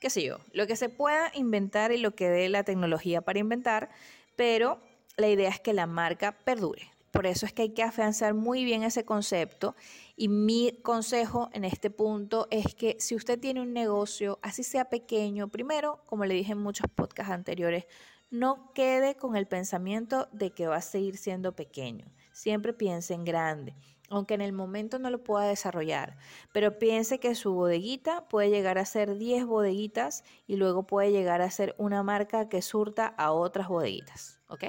qué 0.00 0.10
sé 0.10 0.24
yo, 0.24 0.38
lo 0.52 0.66
que 0.66 0.76
se 0.76 0.88
pueda 0.88 1.30
inventar 1.34 1.92
y 1.92 1.98
lo 1.98 2.14
que 2.14 2.28
dé 2.28 2.48
la 2.48 2.64
tecnología 2.64 3.22
para 3.22 3.38
inventar, 3.38 3.90
pero 4.36 4.80
la 5.16 5.28
idea 5.28 5.48
es 5.48 5.60
que 5.60 5.72
la 5.72 5.86
marca 5.86 6.32
perdure. 6.44 6.90
Por 7.12 7.26
eso 7.26 7.44
es 7.44 7.52
que 7.52 7.62
hay 7.62 7.74
que 7.74 7.82
afianzar 7.82 8.32
muy 8.32 8.64
bien 8.64 8.82
ese 8.82 9.04
concepto 9.04 9.76
y 10.16 10.28
mi 10.28 10.78
consejo 10.82 11.50
en 11.52 11.64
este 11.64 11.90
punto 11.90 12.48
es 12.50 12.74
que 12.74 12.96
si 12.98 13.14
usted 13.14 13.38
tiene 13.38 13.60
un 13.60 13.74
negocio, 13.74 14.38
así 14.42 14.62
sea 14.62 14.86
pequeño, 14.86 15.48
primero, 15.48 16.00
como 16.06 16.24
le 16.24 16.34
dije 16.34 16.52
en 16.52 16.58
muchos 16.58 16.88
podcasts 16.88 17.32
anteriores, 17.32 17.84
no 18.30 18.72
quede 18.72 19.14
con 19.14 19.36
el 19.36 19.46
pensamiento 19.46 20.26
de 20.32 20.50
que 20.52 20.66
va 20.66 20.76
a 20.76 20.80
seguir 20.80 21.18
siendo 21.18 21.54
pequeño. 21.54 22.06
Siempre 22.32 22.72
piense 22.72 23.12
en 23.12 23.24
grande, 23.24 23.74
aunque 24.12 24.34
en 24.34 24.42
el 24.42 24.52
momento 24.52 24.98
no 24.98 25.10
lo 25.10 25.24
pueda 25.24 25.46
desarrollar, 25.46 26.16
pero 26.52 26.78
piense 26.78 27.18
que 27.18 27.34
su 27.34 27.54
bodeguita 27.54 28.28
puede 28.28 28.50
llegar 28.50 28.78
a 28.78 28.84
ser 28.84 29.16
10 29.16 29.46
bodeguitas 29.46 30.22
y 30.46 30.56
luego 30.56 30.86
puede 30.86 31.10
llegar 31.10 31.40
a 31.40 31.50
ser 31.50 31.74
una 31.78 32.02
marca 32.02 32.48
que 32.48 32.60
surta 32.60 33.06
a 33.06 33.32
otras 33.32 33.68
bodeguitas, 33.68 34.40
¿ok? 34.48 34.64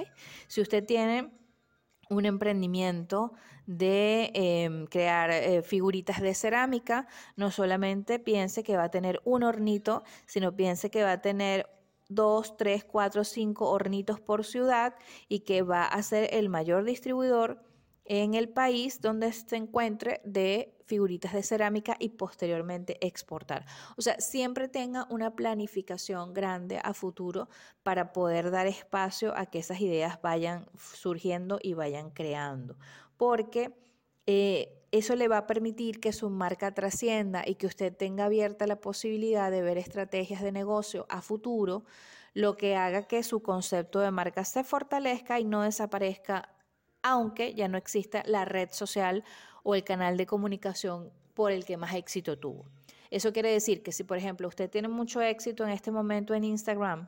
Si 0.46 0.60
usted 0.60 0.84
tiene 0.84 1.30
un 2.08 2.24
emprendimiento 2.24 3.32
de 3.66 4.30
em, 4.34 4.86
crear 4.86 5.30
eh, 5.30 5.62
figuritas 5.62 6.20
de 6.20 6.34
cerámica, 6.34 7.06
no 7.36 7.50
solamente 7.50 8.18
piense 8.18 8.62
que 8.62 8.76
va 8.76 8.84
a 8.84 8.90
tener 8.90 9.20
un 9.24 9.42
hornito, 9.42 10.04
sino 10.26 10.56
piense 10.56 10.90
que 10.90 11.02
va 11.02 11.12
a 11.12 11.20
tener 11.20 11.68
dos, 12.08 12.56
tres, 12.56 12.84
cuatro, 12.84 13.24
cinco 13.24 13.70
hornitos 13.70 14.20
por 14.20 14.44
ciudad 14.44 14.94
y 15.28 15.40
que 15.40 15.62
va 15.62 15.84
a 15.84 16.02
ser 16.02 16.28
el 16.32 16.48
mayor 16.48 16.84
distribuidor 16.84 17.73
en 18.04 18.34
el 18.34 18.48
país 18.48 19.00
donde 19.00 19.32
se 19.32 19.56
encuentre 19.56 20.20
de 20.24 20.74
figuritas 20.86 21.32
de 21.32 21.42
cerámica 21.42 21.96
y 21.98 22.10
posteriormente 22.10 23.04
exportar. 23.04 23.64
O 23.96 24.02
sea, 24.02 24.20
siempre 24.20 24.68
tenga 24.68 25.06
una 25.10 25.34
planificación 25.34 26.34
grande 26.34 26.78
a 26.82 26.92
futuro 26.92 27.48
para 27.82 28.12
poder 28.12 28.50
dar 28.50 28.66
espacio 28.66 29.36
a 29.36 29.46
que 29.46 29.58
esas 29.58 29.80
ideas 29.80 30.20
vayan 30.20 30.66
surgiendo 30.76 31.58
y 31.62 31.74
vayan 31.74 32.10
creando. 32.10 32.76
Porque 33.16 33.74
eh, 34.26 34.84
eso 34.92 35.16
le 35.16 35.28
va 35.28 35.38
a 35.38 35.46
permitir 35.46 36.00
que 36.00 36.12
su 36.12 36.30
marca 36.30 36.72
trascienda 36.74 37.42
y 37.46 37.54
que 37.56 37.66
usted 37.66 37.96
tenga 37.96 38.26
abierta 38.26 38.66
la 38.66 38.80
posibilidad 38.80 39.50
de 39.50 39.62
ver 39.62 39.78
estrategias 39.78 40.42
de 40.42 40.52
negocio 40.52 41.06
a 41.08 41.22
futuro, 41.22 41.84
lo 42.34 42.56
que 42.56 42.76
haga 42.76 43.06
que 43.06 43.22
su 43.22 43.42
concepto 43.42 44.00
de 44.00 44.10
marca 44.10 44.44
se 44.44 44.64
fortalezca 44.64 45.40
y 45.40 45.44
no 45.44 45.62
desaparezca 45.62 46.53
aunque 47.04 47.54
ya 47.54 47.68
no 47.68 47.76
exista 47.76 48.22
la 48.26 48.44
red 48.46 48.70
social 48.72 49.22
o 49.62 49.74
el 49.74 49.84
canal 49.84 50.16
de 50.16 50.26
comunicación 50.26 51.12
por 51.34 51.52
el 51.52 51.64
que 51.64 51.76
más 51.76 51.94
éxito 51.94 52.38
tuvo. 52.38 52.64
Eso 53.10 53.32
quiere 53.32 53.50
decir 53.50 53.82
que 53.82 53.92
si, 53.92 54.04
por 54.04 54.16
ejemplo, 54.16 54.48
usted 54.48 54.70
tiene 54.70 54.88
mucho 54.88 55.20
éxito 55.20 55.64
en 55.64 55.70
este 55.70 55.90
momento 55.90 56.34
en 56.34 56.44
Instagram, 56.44 57.06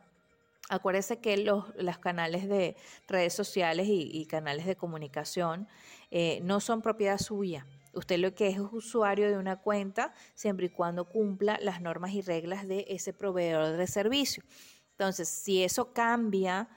acuérdese 0.69 1.19
que 1.19 1.39
los, 1.39 1.65
canales 1.99 2.47
de 2.47 2.77
redes 3.09 3.33
sociales 3.33 3.87
y, 3.89 4.27
canales 4.27 4.67
de 4.67 4.77
comunicación 4.77 5.67
eh, 6.11 6.41
no 6.43 6.61
son 6.61 6.83
propiedad 6.83 7.19
suya. 7.19 7.67
Usted 7.95 8.19
lo 8.19 8.35
que 8.35 8.49
es 8.49 8.57
es 8.57 8.61
usuario 8.73 9.31
de 9.31 9.39
una 9.39 9.57
cuenta 9.57 10.13
siempre 10.35 10.67
y 10.67 10.69
cuando 10.69 11.07
cumpla 11.07 11.59
las 11.63 11.81
normas 11.81 12.13
y 12.13 12.21
reglas 12.21 12.69
de 12.69 12.85
ese 12.89 13.15
proveedor 13.15 13.79
de 13.79 13.87
servicio. 13.87 14.43
Entonces, 14.91 15.29
si 15.29 15.65
eso 15.65 15.95
cambia 15.95 16.69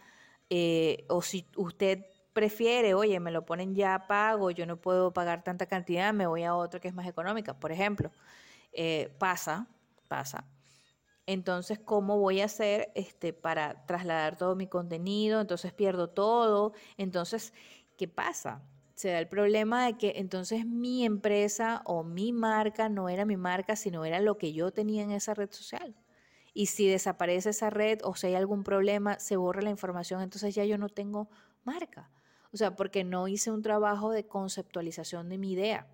eh, 0.49 1.03
o 1.09 1.21
si 1.21 1.45
usted 1.57 2.05
prefiere, 2.39 2.93
oye, 2.93 3.19
me 3.19 3.31
lo 3.31 3.45
ponen 3.45 3.75
ya 3.75 4.05
pago, 4.07 4.49
yo 4.49 4.65
no 4.65 4.77
puedo 4.77 5.11
pagar 5.11 5.43
tanta 5.43 5.65
cantidad, 5.65 6.13
me 6.13 6.25
voy 6.25 6.43
a 6.43 6.55
otro 6.55 6.79
que 6.79 6.87
es 6.87 6.93
más 6.93 7.05
económica, 7.05 7.59
por 7.59 7.73
ejemplo. 7.73 8.11
Eh, 8.71 9.13
pasa, 9.19 9.67
pasa. 10.07 10.45
Entonces, 11.25 11.79
¿cómo 11.79 12.17
voy 12.17 12.39
a 12.39 12.45
hacer 12.45 12.93
este, 12.95 13.33
para 13.33 13.85
trasladar 13.85 14.37
todo 14.37 14.55
mi 14.55 14.67
contenido? 14.67 15.41
Entonces 15.41 15.73
pierdo 15.73 16.09
todo. 16.11 16.71
Entonces, 16.95 17.51
¿qué 17.97 18.07
pasa? 18.07 18.61
Se 18.95 19.09
da 19.09 19.19
el 19.19 19.27
problema 19.27 19.85
de 19.85 19.97
que 19.97 20.13
entonces 20.15 20.65
mi 20.65 21.03
empresa 21.03 21.81
o 21.83 22.03
mi 22.03 22.31
marca 22.31 22.87
no 22.87 23.09
era 23.09 23.25
mi 23.25 23.35
marca, 23.35 23.75
sino 23.75 24.05
era 24.05 24.21
lo 24.21 24.37
que 24.37 24.53
yo 24.53 24.71
tenía 24.71 25.03
en 25.03 25.11
esa 25.11 25.33
red 25.33 25.51
social. 25.51 25.93
Y 26.53 26.67
si 26.67 26.87
desaparece 26.87 27.49
esa 27.49 27.69
red 27.69 27.99
o 28.05 28.15
si 28.15 28.27
hay 28.27 28.35
algún 28.35 28.63
problema, 28.63 29.19
se 29.19 29.35
borra 29.35 29.61
la 29.61 29.71
información, 29.71 30.21
entonces 30.21 30.55
ya 30.55 30.63
yo 30.63 30.77
no 30.77 30.87
tengo 30.87 31.27
marca. 31.65 32.09
O 32.51 32.57
sea, 32.57 32.75
porque 32.75 33.03
no 33.03 33.27
hice 33.27 33.51
un 33.51 33.61
trabajo 33.61 34.11
de 34.11 34.25
conceptualización 34.25 35.29
de 35.29 35.37
mi 35.37 35.51
idea. 35.51 35.87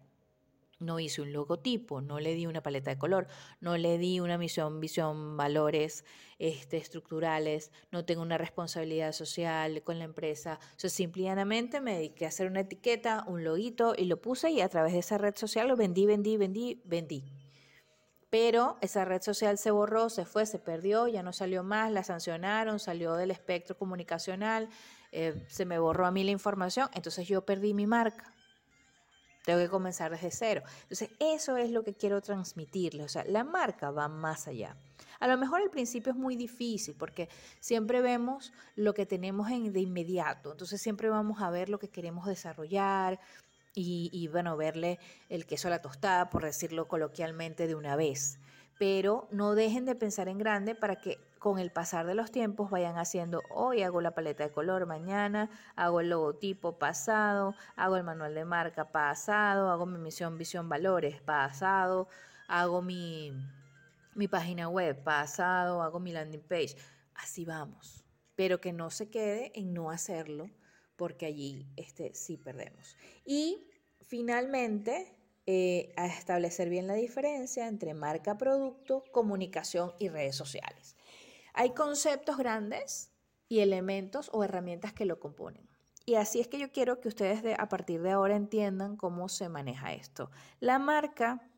No 0.80 1.00
hice 1.00 1.22
un 1.22 1.32
logotipo, 1.32 2.02
no 2.02 2.20
le 2.20 2.34
di 2.34 2.48
una 2.48 2.62
paleta 2.62 2.90
de 2.92 2.98
color, 2.98 3.28
no 3.62 3.78
le 3.78 3.98
di 3.98 4.20
una 4.20 4.38
misión, 4.38 4.82
visión, 4.82 5.38
valores 5.38 6.04
este, 6.38 6.76
estructurales, 6.76 7.72
no 7.92 8.04
tengo 8.04 8.22
una 8.22 8.38
responsabilidad 8.38 9.14
social 9.14 9.84
con 9.84 10.00
la 10.00 10.06
empresa. 10.06 10.60
O 10.76 10.80
sea, 10.80 10.90
simplemente 10.90 11.80
me 11.80 11.96
dediqué 11.96 12.26
a 12.26 12.28
hacer 12.28 12.48
una 12.48 12.60
etiqueta, 12.62 13.24
un 13.28 13.46
loguito 13.46 13.96
y 13.98 14.06
lo 14.06 14.22
puse 14.22 14.52
y 14.52 14.60
a 14.60 14.68
través 14.68 14.92
de 14.94 15.00
esa 15.00 15.18
red 15.18 15.36
social 15.38 15.70
lo 15.70 15.78
vendí, 15.78 16.06
vendí, 16.06 16.36
vendí, 16.36 16.82
vendí. 16.84 17.24
Pero 18.30 18.78
esa 18.82 19.06
red 19.06 19.22
social 19.22 19.58
se 19.58 19.72
borró, 19.72 20.10
se 20.10 20.26
fue, 20.26 20.46
se 20.46 20.60
perdió, 20.60 21.08
ya 21.08 21.24
no 21.24 21.32
salió 21.32 21.64
más, 21.64 21.90
la 21.90 22.04
sancionaron, 22.04 22.80
salió 22.80 23.14
del 23.14 23.32
espectro 23.32 23.78
comunicacional, 23.78 24.68
eh, 25.18 25.46
se 25.48 25.64
me 25.64 25.80
borró 25.80 26.06
a 26.06 26.12
mí 26.12 26.26
la 26.26 26.32
información, 26.32 26.90
entonces 26.94 27.26
yo 27.26 27.46
perdí 27.46 27.74
mi 27.74 27.88
marca. 27.88 28.34
Tengo 29.46 29.60
que 29.60 29.70
comenzar 29.70 30.12
desde 30.12 30.30
cero. 30.30 30.64
Entonces, 30.82 31.10
eso 31.20 31.56
es 31.56 31.72
lo 31.72 31.84
que 31.84 31.94
quiero 31.94 32.20
transmitirle. 32.20 33.04
O 33.04 33.08
sea, 33.08 33.24
la 33.26 33.46
marca 33.46 33.92
va 33.92 34.10
más 34.10 34.48
allá. 34.48 34.76
A 35.22 35.28
lo 35.30 35.38
mejor 35.38 35.62
al 35.62 35.70
principio 35.70 36.12
es 36.12 36.18
muy 36.18 36.36
difícil 36.36 36.96
porque 36.98 37.30
siempre 37.62 38.02
vemos 38.02 38.52
lo 38.76 38.94
que 38.94 39.06
tenemos 39.06 39.50
en, 39.52 39.72
de 39.72 39.80
inmediato. 39.80 40.52
Entonces, 40.52 40.82
siempre 40.82 41.10
vamos 41.10 41.42
a 41.42 41.50
ver 41.50 41.70
lo 41.70 41.80
que 41.80 41.88
queremos 41.88 42.26
desarrollar 42.28 43.20
y, 43.74 44.10
y, 44.12 44.28
bueno, 44.28 44.58
verle 44.58 45.00
el 45.30 45.46
queso 45.46 45.70
a 45.70 45.72
la 45.72 45.82
tostada, 45.82 46.30
por 46.30 46.44
decirlo 46.44 46.90
coloquialmente, 46.90 47.68
de 47.68 47.76
una 47.76 47.96
vez. 47.96 48.40
Pero 48.78 49.28
no 49.32 49.56
dejen 49.56 49.86
de 49.86 49.96
pensar 49.96 50.28
en 50.28 50.38
grande 50.38 50.76
para 50.76 50.98
que 50.98 51.18
con 51.40 51.60
el 51.60 51.72
pasar 51.72 52.08
de 52.08 52.16
los 52.16 52.32
tiempos 52.32 52.72
vayan 52.72 52.98
haciendo, 52.98 53.44
hoy 53.52 53.84
hago 53.84 54.02
la 54.02 54.16
paleta 54.16 54.44
de 54.44 54.52
color, 54.52 54.88
mañana 54.88 55.52
hago 55.76 56.00
el 56.00 56.10
logotipo 56.10 56.80
pasado, 56.80 57.54
hago 57.76 57.98
el 57.98 58.04
manual 58.04 58.34
de 58.34 58.46
marca 58.46 58.92
pasado, 58.92 59.70
hago 59.70 59.86
mi 59.86 60.00
misión, 60.00 60.40
visión, 60.40 60.70
valores 60.70 61.22
pasado, 61.22 62.08
hago 62.48 62.82
mi, 62.82 63.32
mi 64.16 64.28
página 64.28 64.70
web 64.70 65.04
pasado, 65.04 65.84
hago 65.84 66.00
mi 66.00 66.14
landing 66.14 66.42
page. 66.42 66.76
Así 67.14 67.46
vamos, 67.46 68.04
pero 68.36 68.60
que 68.60 68.74
no 68.74 68.90
se 68.90 69.10
quede 69.10 69.52
en 69.54 69.74
no 69.74 69.92
hacerlo 69.92 70.50
porque 70.96 71.26
allí 71.28 71.68
este, 71.76 72.14
sí 72.14 72.38
perdemos. 72.38 72.98
Y 73.24 73.70
finalmente, 74.02 75.15
eh, 75.48 75.94
a 75.96 76.08
establecer 76.08 76.70
bien 76.70 76.88
la 76.88 76.96
diferencia 76.96 77.68
entre 77.68 77.94
marca, 77.94 78.38
producto, 78.38 79.04
comunicación 79.12 79.94
y 80.00 80.10
redes 80.10 80.36
sociales. 80.36 80.96
Hay 81.54 81.72
conceptos 81.72 82.38
grandes 82.38 83.12
y 83.48 83.60
elementos 83.60 84.30
o 84.34 84.44
herramientas 84.44 84.94
que 84.94 85.06
lo 85.06 85.20
componen. 85.20 85.70
Y 86.06 86.16
así 86.16 86.40
es 86.40 86.48
que 86.48 86.60
yo 86.60 86.72
quiero 86.72 87.00
que 87.00 87.08
ustedes 87.08 87.44
a 87.58 87.70
partir 87.70 88.02
de 88.02 88.12
ahora 88.12 88.36
entiendan 88.36 88.96
cómo 88.96 89.28
se 89.30 89.50
maneja 89.50 89.94
esto. 89.94 90.30
La 90.60 90.78
marca, 90.78 91.50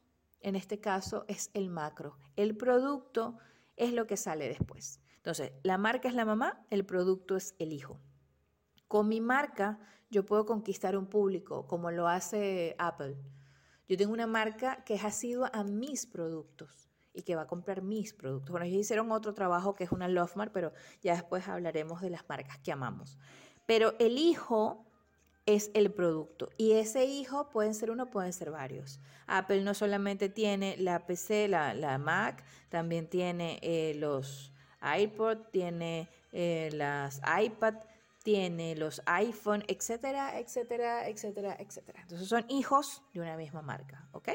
en 0.41 0.55
este 0.55 0.79
caso, 0.79 1.25
es 1.27 1.49
el 1.53 1.69
macro. 1.69 2.17
El 2.35 2.55
producto 2.55 3.37
es 3.75 3.93
lo 3.93 4.07
que 4.07 4.17
sale 4.17 4.47
después. 4.47 5.01
Entonces, 5.17 5.51
la 5.63 5.77
marca 5.77 6.07
es 6.07 6.13
la 6.13 6.25
mamá, 6.25 6.65
el 6.69 6.85
producto 6.85 7.35
es 7.35 7.55
el 7.59 7.73
hijo. 7.73 7.99
Con 8.87 9.09
mi 9.09 9.19
marca 9.19 9.79
yo 10.09 10.25
puedo 10.25 10.45
conquistar 10.45 10.97
un 10.97 11.07
público 11.07 11.67
como 11.67 11.91
lo 11.91 12.07
hace 12.07 12.75
Apple. 12.79 13.17
Yo 13.87 13.97
tengo 13.97 14.13
una 14.13 14.27
marca 14.27 14.83
que 14.83 14.95
es 14.95 15.03
asidua 15.03 15.49
a 15.53 15.63
mis 15.63 16.05
productos 16.05 16.89
y 17.13 17.23
que 17.23 17.35
va 17.35 17.43
a 17.43 17.47
comprar 17.47 17.81
mis 17.81 18.13
productos. 18.13 18.51
Bueno, 18.51 18.65
ellos 18.65 18.81
hicieron 18.81 19.11
otro 19.11 19.33
trabajo 19.33 19.73
que 19.73 19.85
es 19.85 19.91
una 19.91 20.07
Love 20.07 20.35
Mark, 20.35 20.51
pero 20.53 20.73
ya 21.01 21.13
después 21.13 21.47
hablaremos 21.47 22.01
de 22.01 22.09
las 22.09 22.27
marcas 22.29 22.59
que 22.59 22.71
amamos. 22.71 23.17
Pero 23.65 23.95
el 23.99 24.17
hijo 24.17 24.85
es 25.47 25.71
el 25.73 25.91
producto. 25.91 26.49
Y 26.57 26.73
ese 26.73 27.05
hijo 27.05 27.49
pueden 27.49 27.73
ser 27.73 27.89
uno, 27.89 28.11
pueden 28.11 28.33
ser 28.33 28.51
varios. 28.51 28.99
Apple 29.25 29.63
no 29.63 29.73
solamente 29.73 30.29
tiene 30.29 30.75
la 30.77 31.07
PC, 31.07 31.47
la, 31.47 31.97
Mac, 31.97 32.43
también 32.69 33.07
tiene 33.07 33.57
eh, 33.63 33.95
los 33.95 34.53
iPod, 34.81 35.37
tiene 35.51 36.09
eh, 36.33 36.69
las 36.73 37.21
iPad, 37.41 37.75
tiene 38.27 38.75
los 38.75 39.01
iPhone, 39.05 39.63
etcétera, 39.69 40.37
etcétera, 40.37 41.07
etcétera, 41.07 41.55
etcétera. 41.57 42.01
Entonces 42.01 42.27
son 42.27 42.43
hijos 42.49 43.01
de 43.13 43.21
una 43.21 43.37
misma 43.37 43.61
marca, 43.61 44.09
¿ok? 44.11 44.31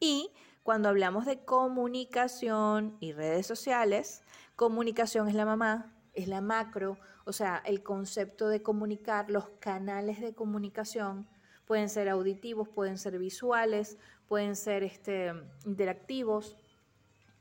Y 0.00 0.30
cuando 0.62 0.88
hablamos 0.88 1.26
de 1.26 1.44
comunicación 1.44 2.96
y 2.98 3.12
redes 3.12 3.46
sociales, 3.46 4.22
comunicación 4.56 5.28
es 5.28 5.34
la 5.34 5.44
mamá, 5.44 5.94
es 6.14 6.28
la 6.28 6.40
macro, 6.40 6.96
o 7.26 7.32
sea, 7.34 7.60
el 7.66 7.82
concepto 7.82 8.48
de 8.48 8.62
comunicar, 8.62 9.30
los 9.30 9.50
canales 9.60 10.18
de 10.22 10.32
comunicación 10.32 11.28
pueden 11.66 11.90
ser 11.90 12.08
auditivos, 12.08 12.70
pueden 12.70 12.96
ser 12.96 13.18
visuales, 13.18 13.98
pueden 14.28 14.56
ser 14.56 14.82
este, 14.82 15.34
interactivos, 15.66 16.56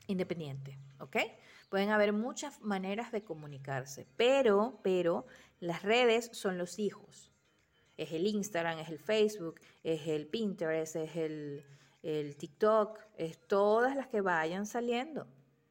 independiente, 0.08 0.78
¿ok? 1.00 1.16
Pueden 1.70 1.90
haber 1.90 2.14
muchas 2.14 2.62
maneras 2.62 3.12
de 3.12 3.24
comunicarse, 3.24 4.08
pero, 4.18 4.80
pero 4.84 5.26
las 5.60 5.84
redes 5.84 6.30
son 6.34 6.58
los 6.58 6.80
hijos. 6.80 7.32
Es 7.98 8.12
el 8.12 8.28
Instagram, 8.28 8.80
es 8.80 8.90
el 8.90 9.00
Facebook, 9.00 9.60
es 9.84 10.08
el 10.08 10.28
Pinterest, 10.28 10.96
es 10.98 11.16
el, 11.16 11.64
el 12.04 12.36
TikTok, 12.36 13.00
es 13.18 13.40
todas 13.48 13.96
las 13.96 14.08
que 14.08 14.22
vayan 14.22 14.66
saliendo, 14.66 15.28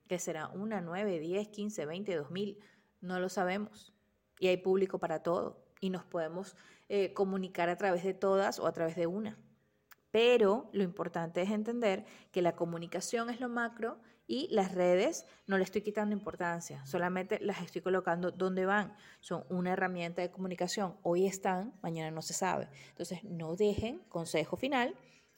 que 0.09 0.19
será 0.19 0.49
una, 0.49 0.81
nueve, 0.81 1.19
diez, 1.19 1.49
quince, 1.49 1.85
veinte, 1.85 2.17
dos 2.17 2.31
mil, 2.31 2.59
no 3.01 3.21
lo 3.21 3.29
sabemos. 3.29 3.93
Y 4.39 4.49
hay 4.49 4.57
público 4.57 4.99
para 4.99 5.23
todo. 5.23 5.63
Y 5.81 5.91
nos 5.91 6.05
podemos 6.05 6.57
eh, 6.89 7.13
comunicar 7.13 7.69
a 7.69 7.77
través 7.77 8.03
de 8.05 8.15
todas 8.15 8.59
o 8.59 8.67
a 8.67 8.73
través 8.73 8.97
de 8.97 9.07
una. 9.07 9.39
Pero 10.11 10.71
lo 10.73 10.83
importante 10.83 11.43
es 11.43 11.51
entender 11.51 12.05
que 12.31 12.41
la 12.41 12.57
comunicación 12.57 13.31
es 13.31 13.41
lo 13.41 13.49
macro 13.49 13.99
y 14.27 14.49
las 14.51 14.75
redes 14.75 15.27
no 15.47 15.59
le 15.59 15.65
estoy 15.65 15.83
quitando 15.83 16.15
importancia, 16.15 16.85
solamente 16.87 17.39
las 17.41 17.63
estoy 17.63 17.83
colocando 17.83 18.31
donde 18.31 18.67
van. 18.67 18.97
Son 19.21 19.45
una 19.49 19.73
herramienta 19.73 20.23
de 20.23 20.31
comunicación. 20.31 20.97
Hoy 21.03 21.27
están, 21.27 21.75
mañana 21.83 22.11
no 22.11 22.23
se 22.23 22.35
sabe. 22.35 22.69
Entonces, 22.91 23.23
no 23.25 23.57
dejen, 23.57 23.99
consejo 24.09 24.57
final, 24.57 24.95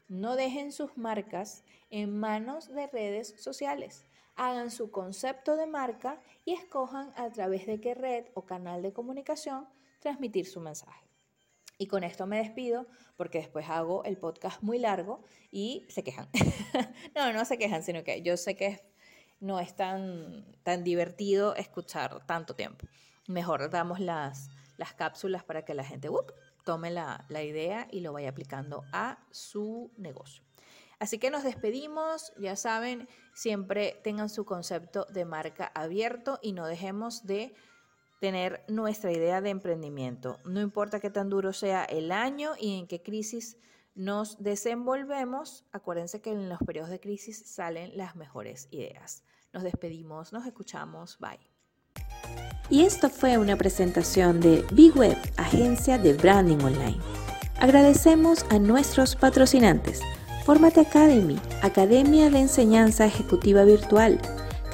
no 0.09 0.37
dejen 0.37 0.73
sus 0.73 0.97
marcas 0.97 1.65
en 1.91 2.17
manos 2.19 2.69
de 2.69 2.87
redes 2.87 3.35
sociales 3.39 4.07
hagan 4.37 4.71
su 4.71 4.91
concepto 4.91 5.57
de 5.57 5.67
marca 5.67 6.21
y 6.45 6.53
escojan 6.53 7.11
a 7.17 7.31
través 7.31 7.67
de 7.67 7.81
qué 7.81 7.95
red 7.95 8.27
o 8.35 8.45
canal 8.45 8.83
de 8.83 8.93
comunicación 8.93 9.67
transmitir 9.99 10.47
su 10.47 10.61
mensaje. 10.61 11.06
Y 11.79 11.87
con 11.87 12.05
esto 12.05 12.27
me 12.27 12.39
despido 12.39 12.87
porque 13.17 13.39
después 13.39 13.69
hago 13.69 14.05
el 14.05 14.17
podcast 14.17 14.63
muy 14.63 14.79
largo 14.79 15.23
y 15.51 15.87
se 15.89 16.03
quejan. 16.03 16.29
no, 17.15 17.33
no 17.33 17.45
se 17.45 17.59
quejan, 17.59 17.83
sino 17.83 18.03
que 18.03 18.23
yo 18.23 18.37
sé 18.37 18.57
que 18.57 18.81
no 19.41 19.61
es 19.61 19.77
tan, 19.77 20.45
tan 20.63 20.85
divertido 20.85 21.55
escuchar 21.55 22.25
tanto 22.27 22.55
tiempo. 22.55 22.87
Mejor 23.29 23.71
damos 23.71 24.01
las, 24.01 24.49
las 24.77 24.95
cápsulas 24.95 25.45
para 25.45 25.65
que 25.65 25.75
la 25.75 25.85
gente 25.85 26.09
tome 26.65 26.91
la, 26.91 27.25
la 27.29 27.43
idea 27.43 27.87
y 27.91 28.01
lo 28.01 28.13
vaya 28.13 28.31
aplicando 28.31 28.85
a 28.93 29.19
su 29.31 29.93
negocio. 29.97 30.43
Así 30.99 31.19
que 31.19 31.31
nos 31.31 31.45
despedimos, 31.45 32.33
ya 32.39 32.57
saben, 32.57 33.07
siempre 33.35 34.01
tengan 34.03 34.31
su 34.31 34.47
concepto 34.47 35.07
de 35.11 35.27
marca 35.27 35.71
abierto 35.75 36.39
y 36.43 36.53
no 36.53 36.67
dejemos 36.67 37.27
de 37.27 37.55
tener 38.21 38.65
nuestra 38.69 39.13
idea 39.13 39.41
de 39.41 39.51
emprendimiento. 39.51 40.39
No 40.45 40.61
importa 40.61 41.01
qué 41.01 41.11
tan 41.11 41.29
duro 41.29 41.53
sea 41.53 41.85
el 41.85 42.13
año 42.13 42.53
y 42.59 42.79
en 42.79 42.87
qué 42.87 43.03
crisis 43.03 43.59
nos 43.95 44.43
desenvolvemos, 44.43 45.65
acuérdense 45.73 46.21
que 46.21 46.31
en 46.31 46.49
los 46.49 46.59
periodos 46.59 46.91
de 46.91 47.01
crisis 47.01 47.43
salen 47.47 47.97
las 47.97 48.15
mejores 48.15 48.69
ideas. 48.71 49.25
Nos 49.53 49.63
despedimos, 49.63 50.33
nos 50.33 50.47
escuchamos, 50.47 51.19
bye. 51.19 51.41
Y 52.69 52.85
esto 52.85 53.09
fue 53.09 53.39
una 53.39 53.57
presentación 53.57 54.41
de 54.41 54.67
Big 54.73 54.95
Web, 54.97 55.17
agencia 55.37 55.99
de 55.99 56.13
branding 56.13 56.59
online. 56.59 56.99
Agradecemos 57.59 58.45
a 58.51 58.59
nuestros 58.59 59.17
patrocinantes. 59.17 60.03
Fórmate 60.45 60.81
Academy, 60.81 61.39
Academia 61.63 62.29
de 62.29 62.41
Enseñanza 62.41 63.07
Ejecutiva 63.07 63.65
Virtual. 63.65 64.21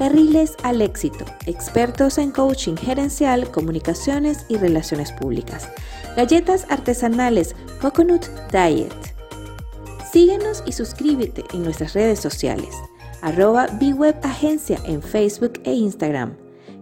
Carriles 0.03 0.57
al 0.65 0.83
éxito, 0.83 1.25
expertos 1.47 2.19
en 2.19 2.33
coaching 2.33 2.75
gerencial, 2.75 3.49
comunicaciones 3.53 4.45
y 4.49 4.57
relaciones 4.57 5.13
públicas. 5.13 5.69
Galletas 6.17 6.67
artesanales 6.71 7.55
Coconut 7.81 8.27
Diet. 8.51 8.93
Síguenos 10.13 10.65
y 10.67 10.73
suscríbete 10.73 11.45
en 11.55 11.63
nuestras 11.63 11.93
redes 11.93 12.19
sociales. 12.19 12.75
Arroba 13.21 13.69
Agencia 14.25 14.81
en 14.87 15.05
Facebook 15.05 15.61
e 15.63 15.73
Instagram. 15.73 16.37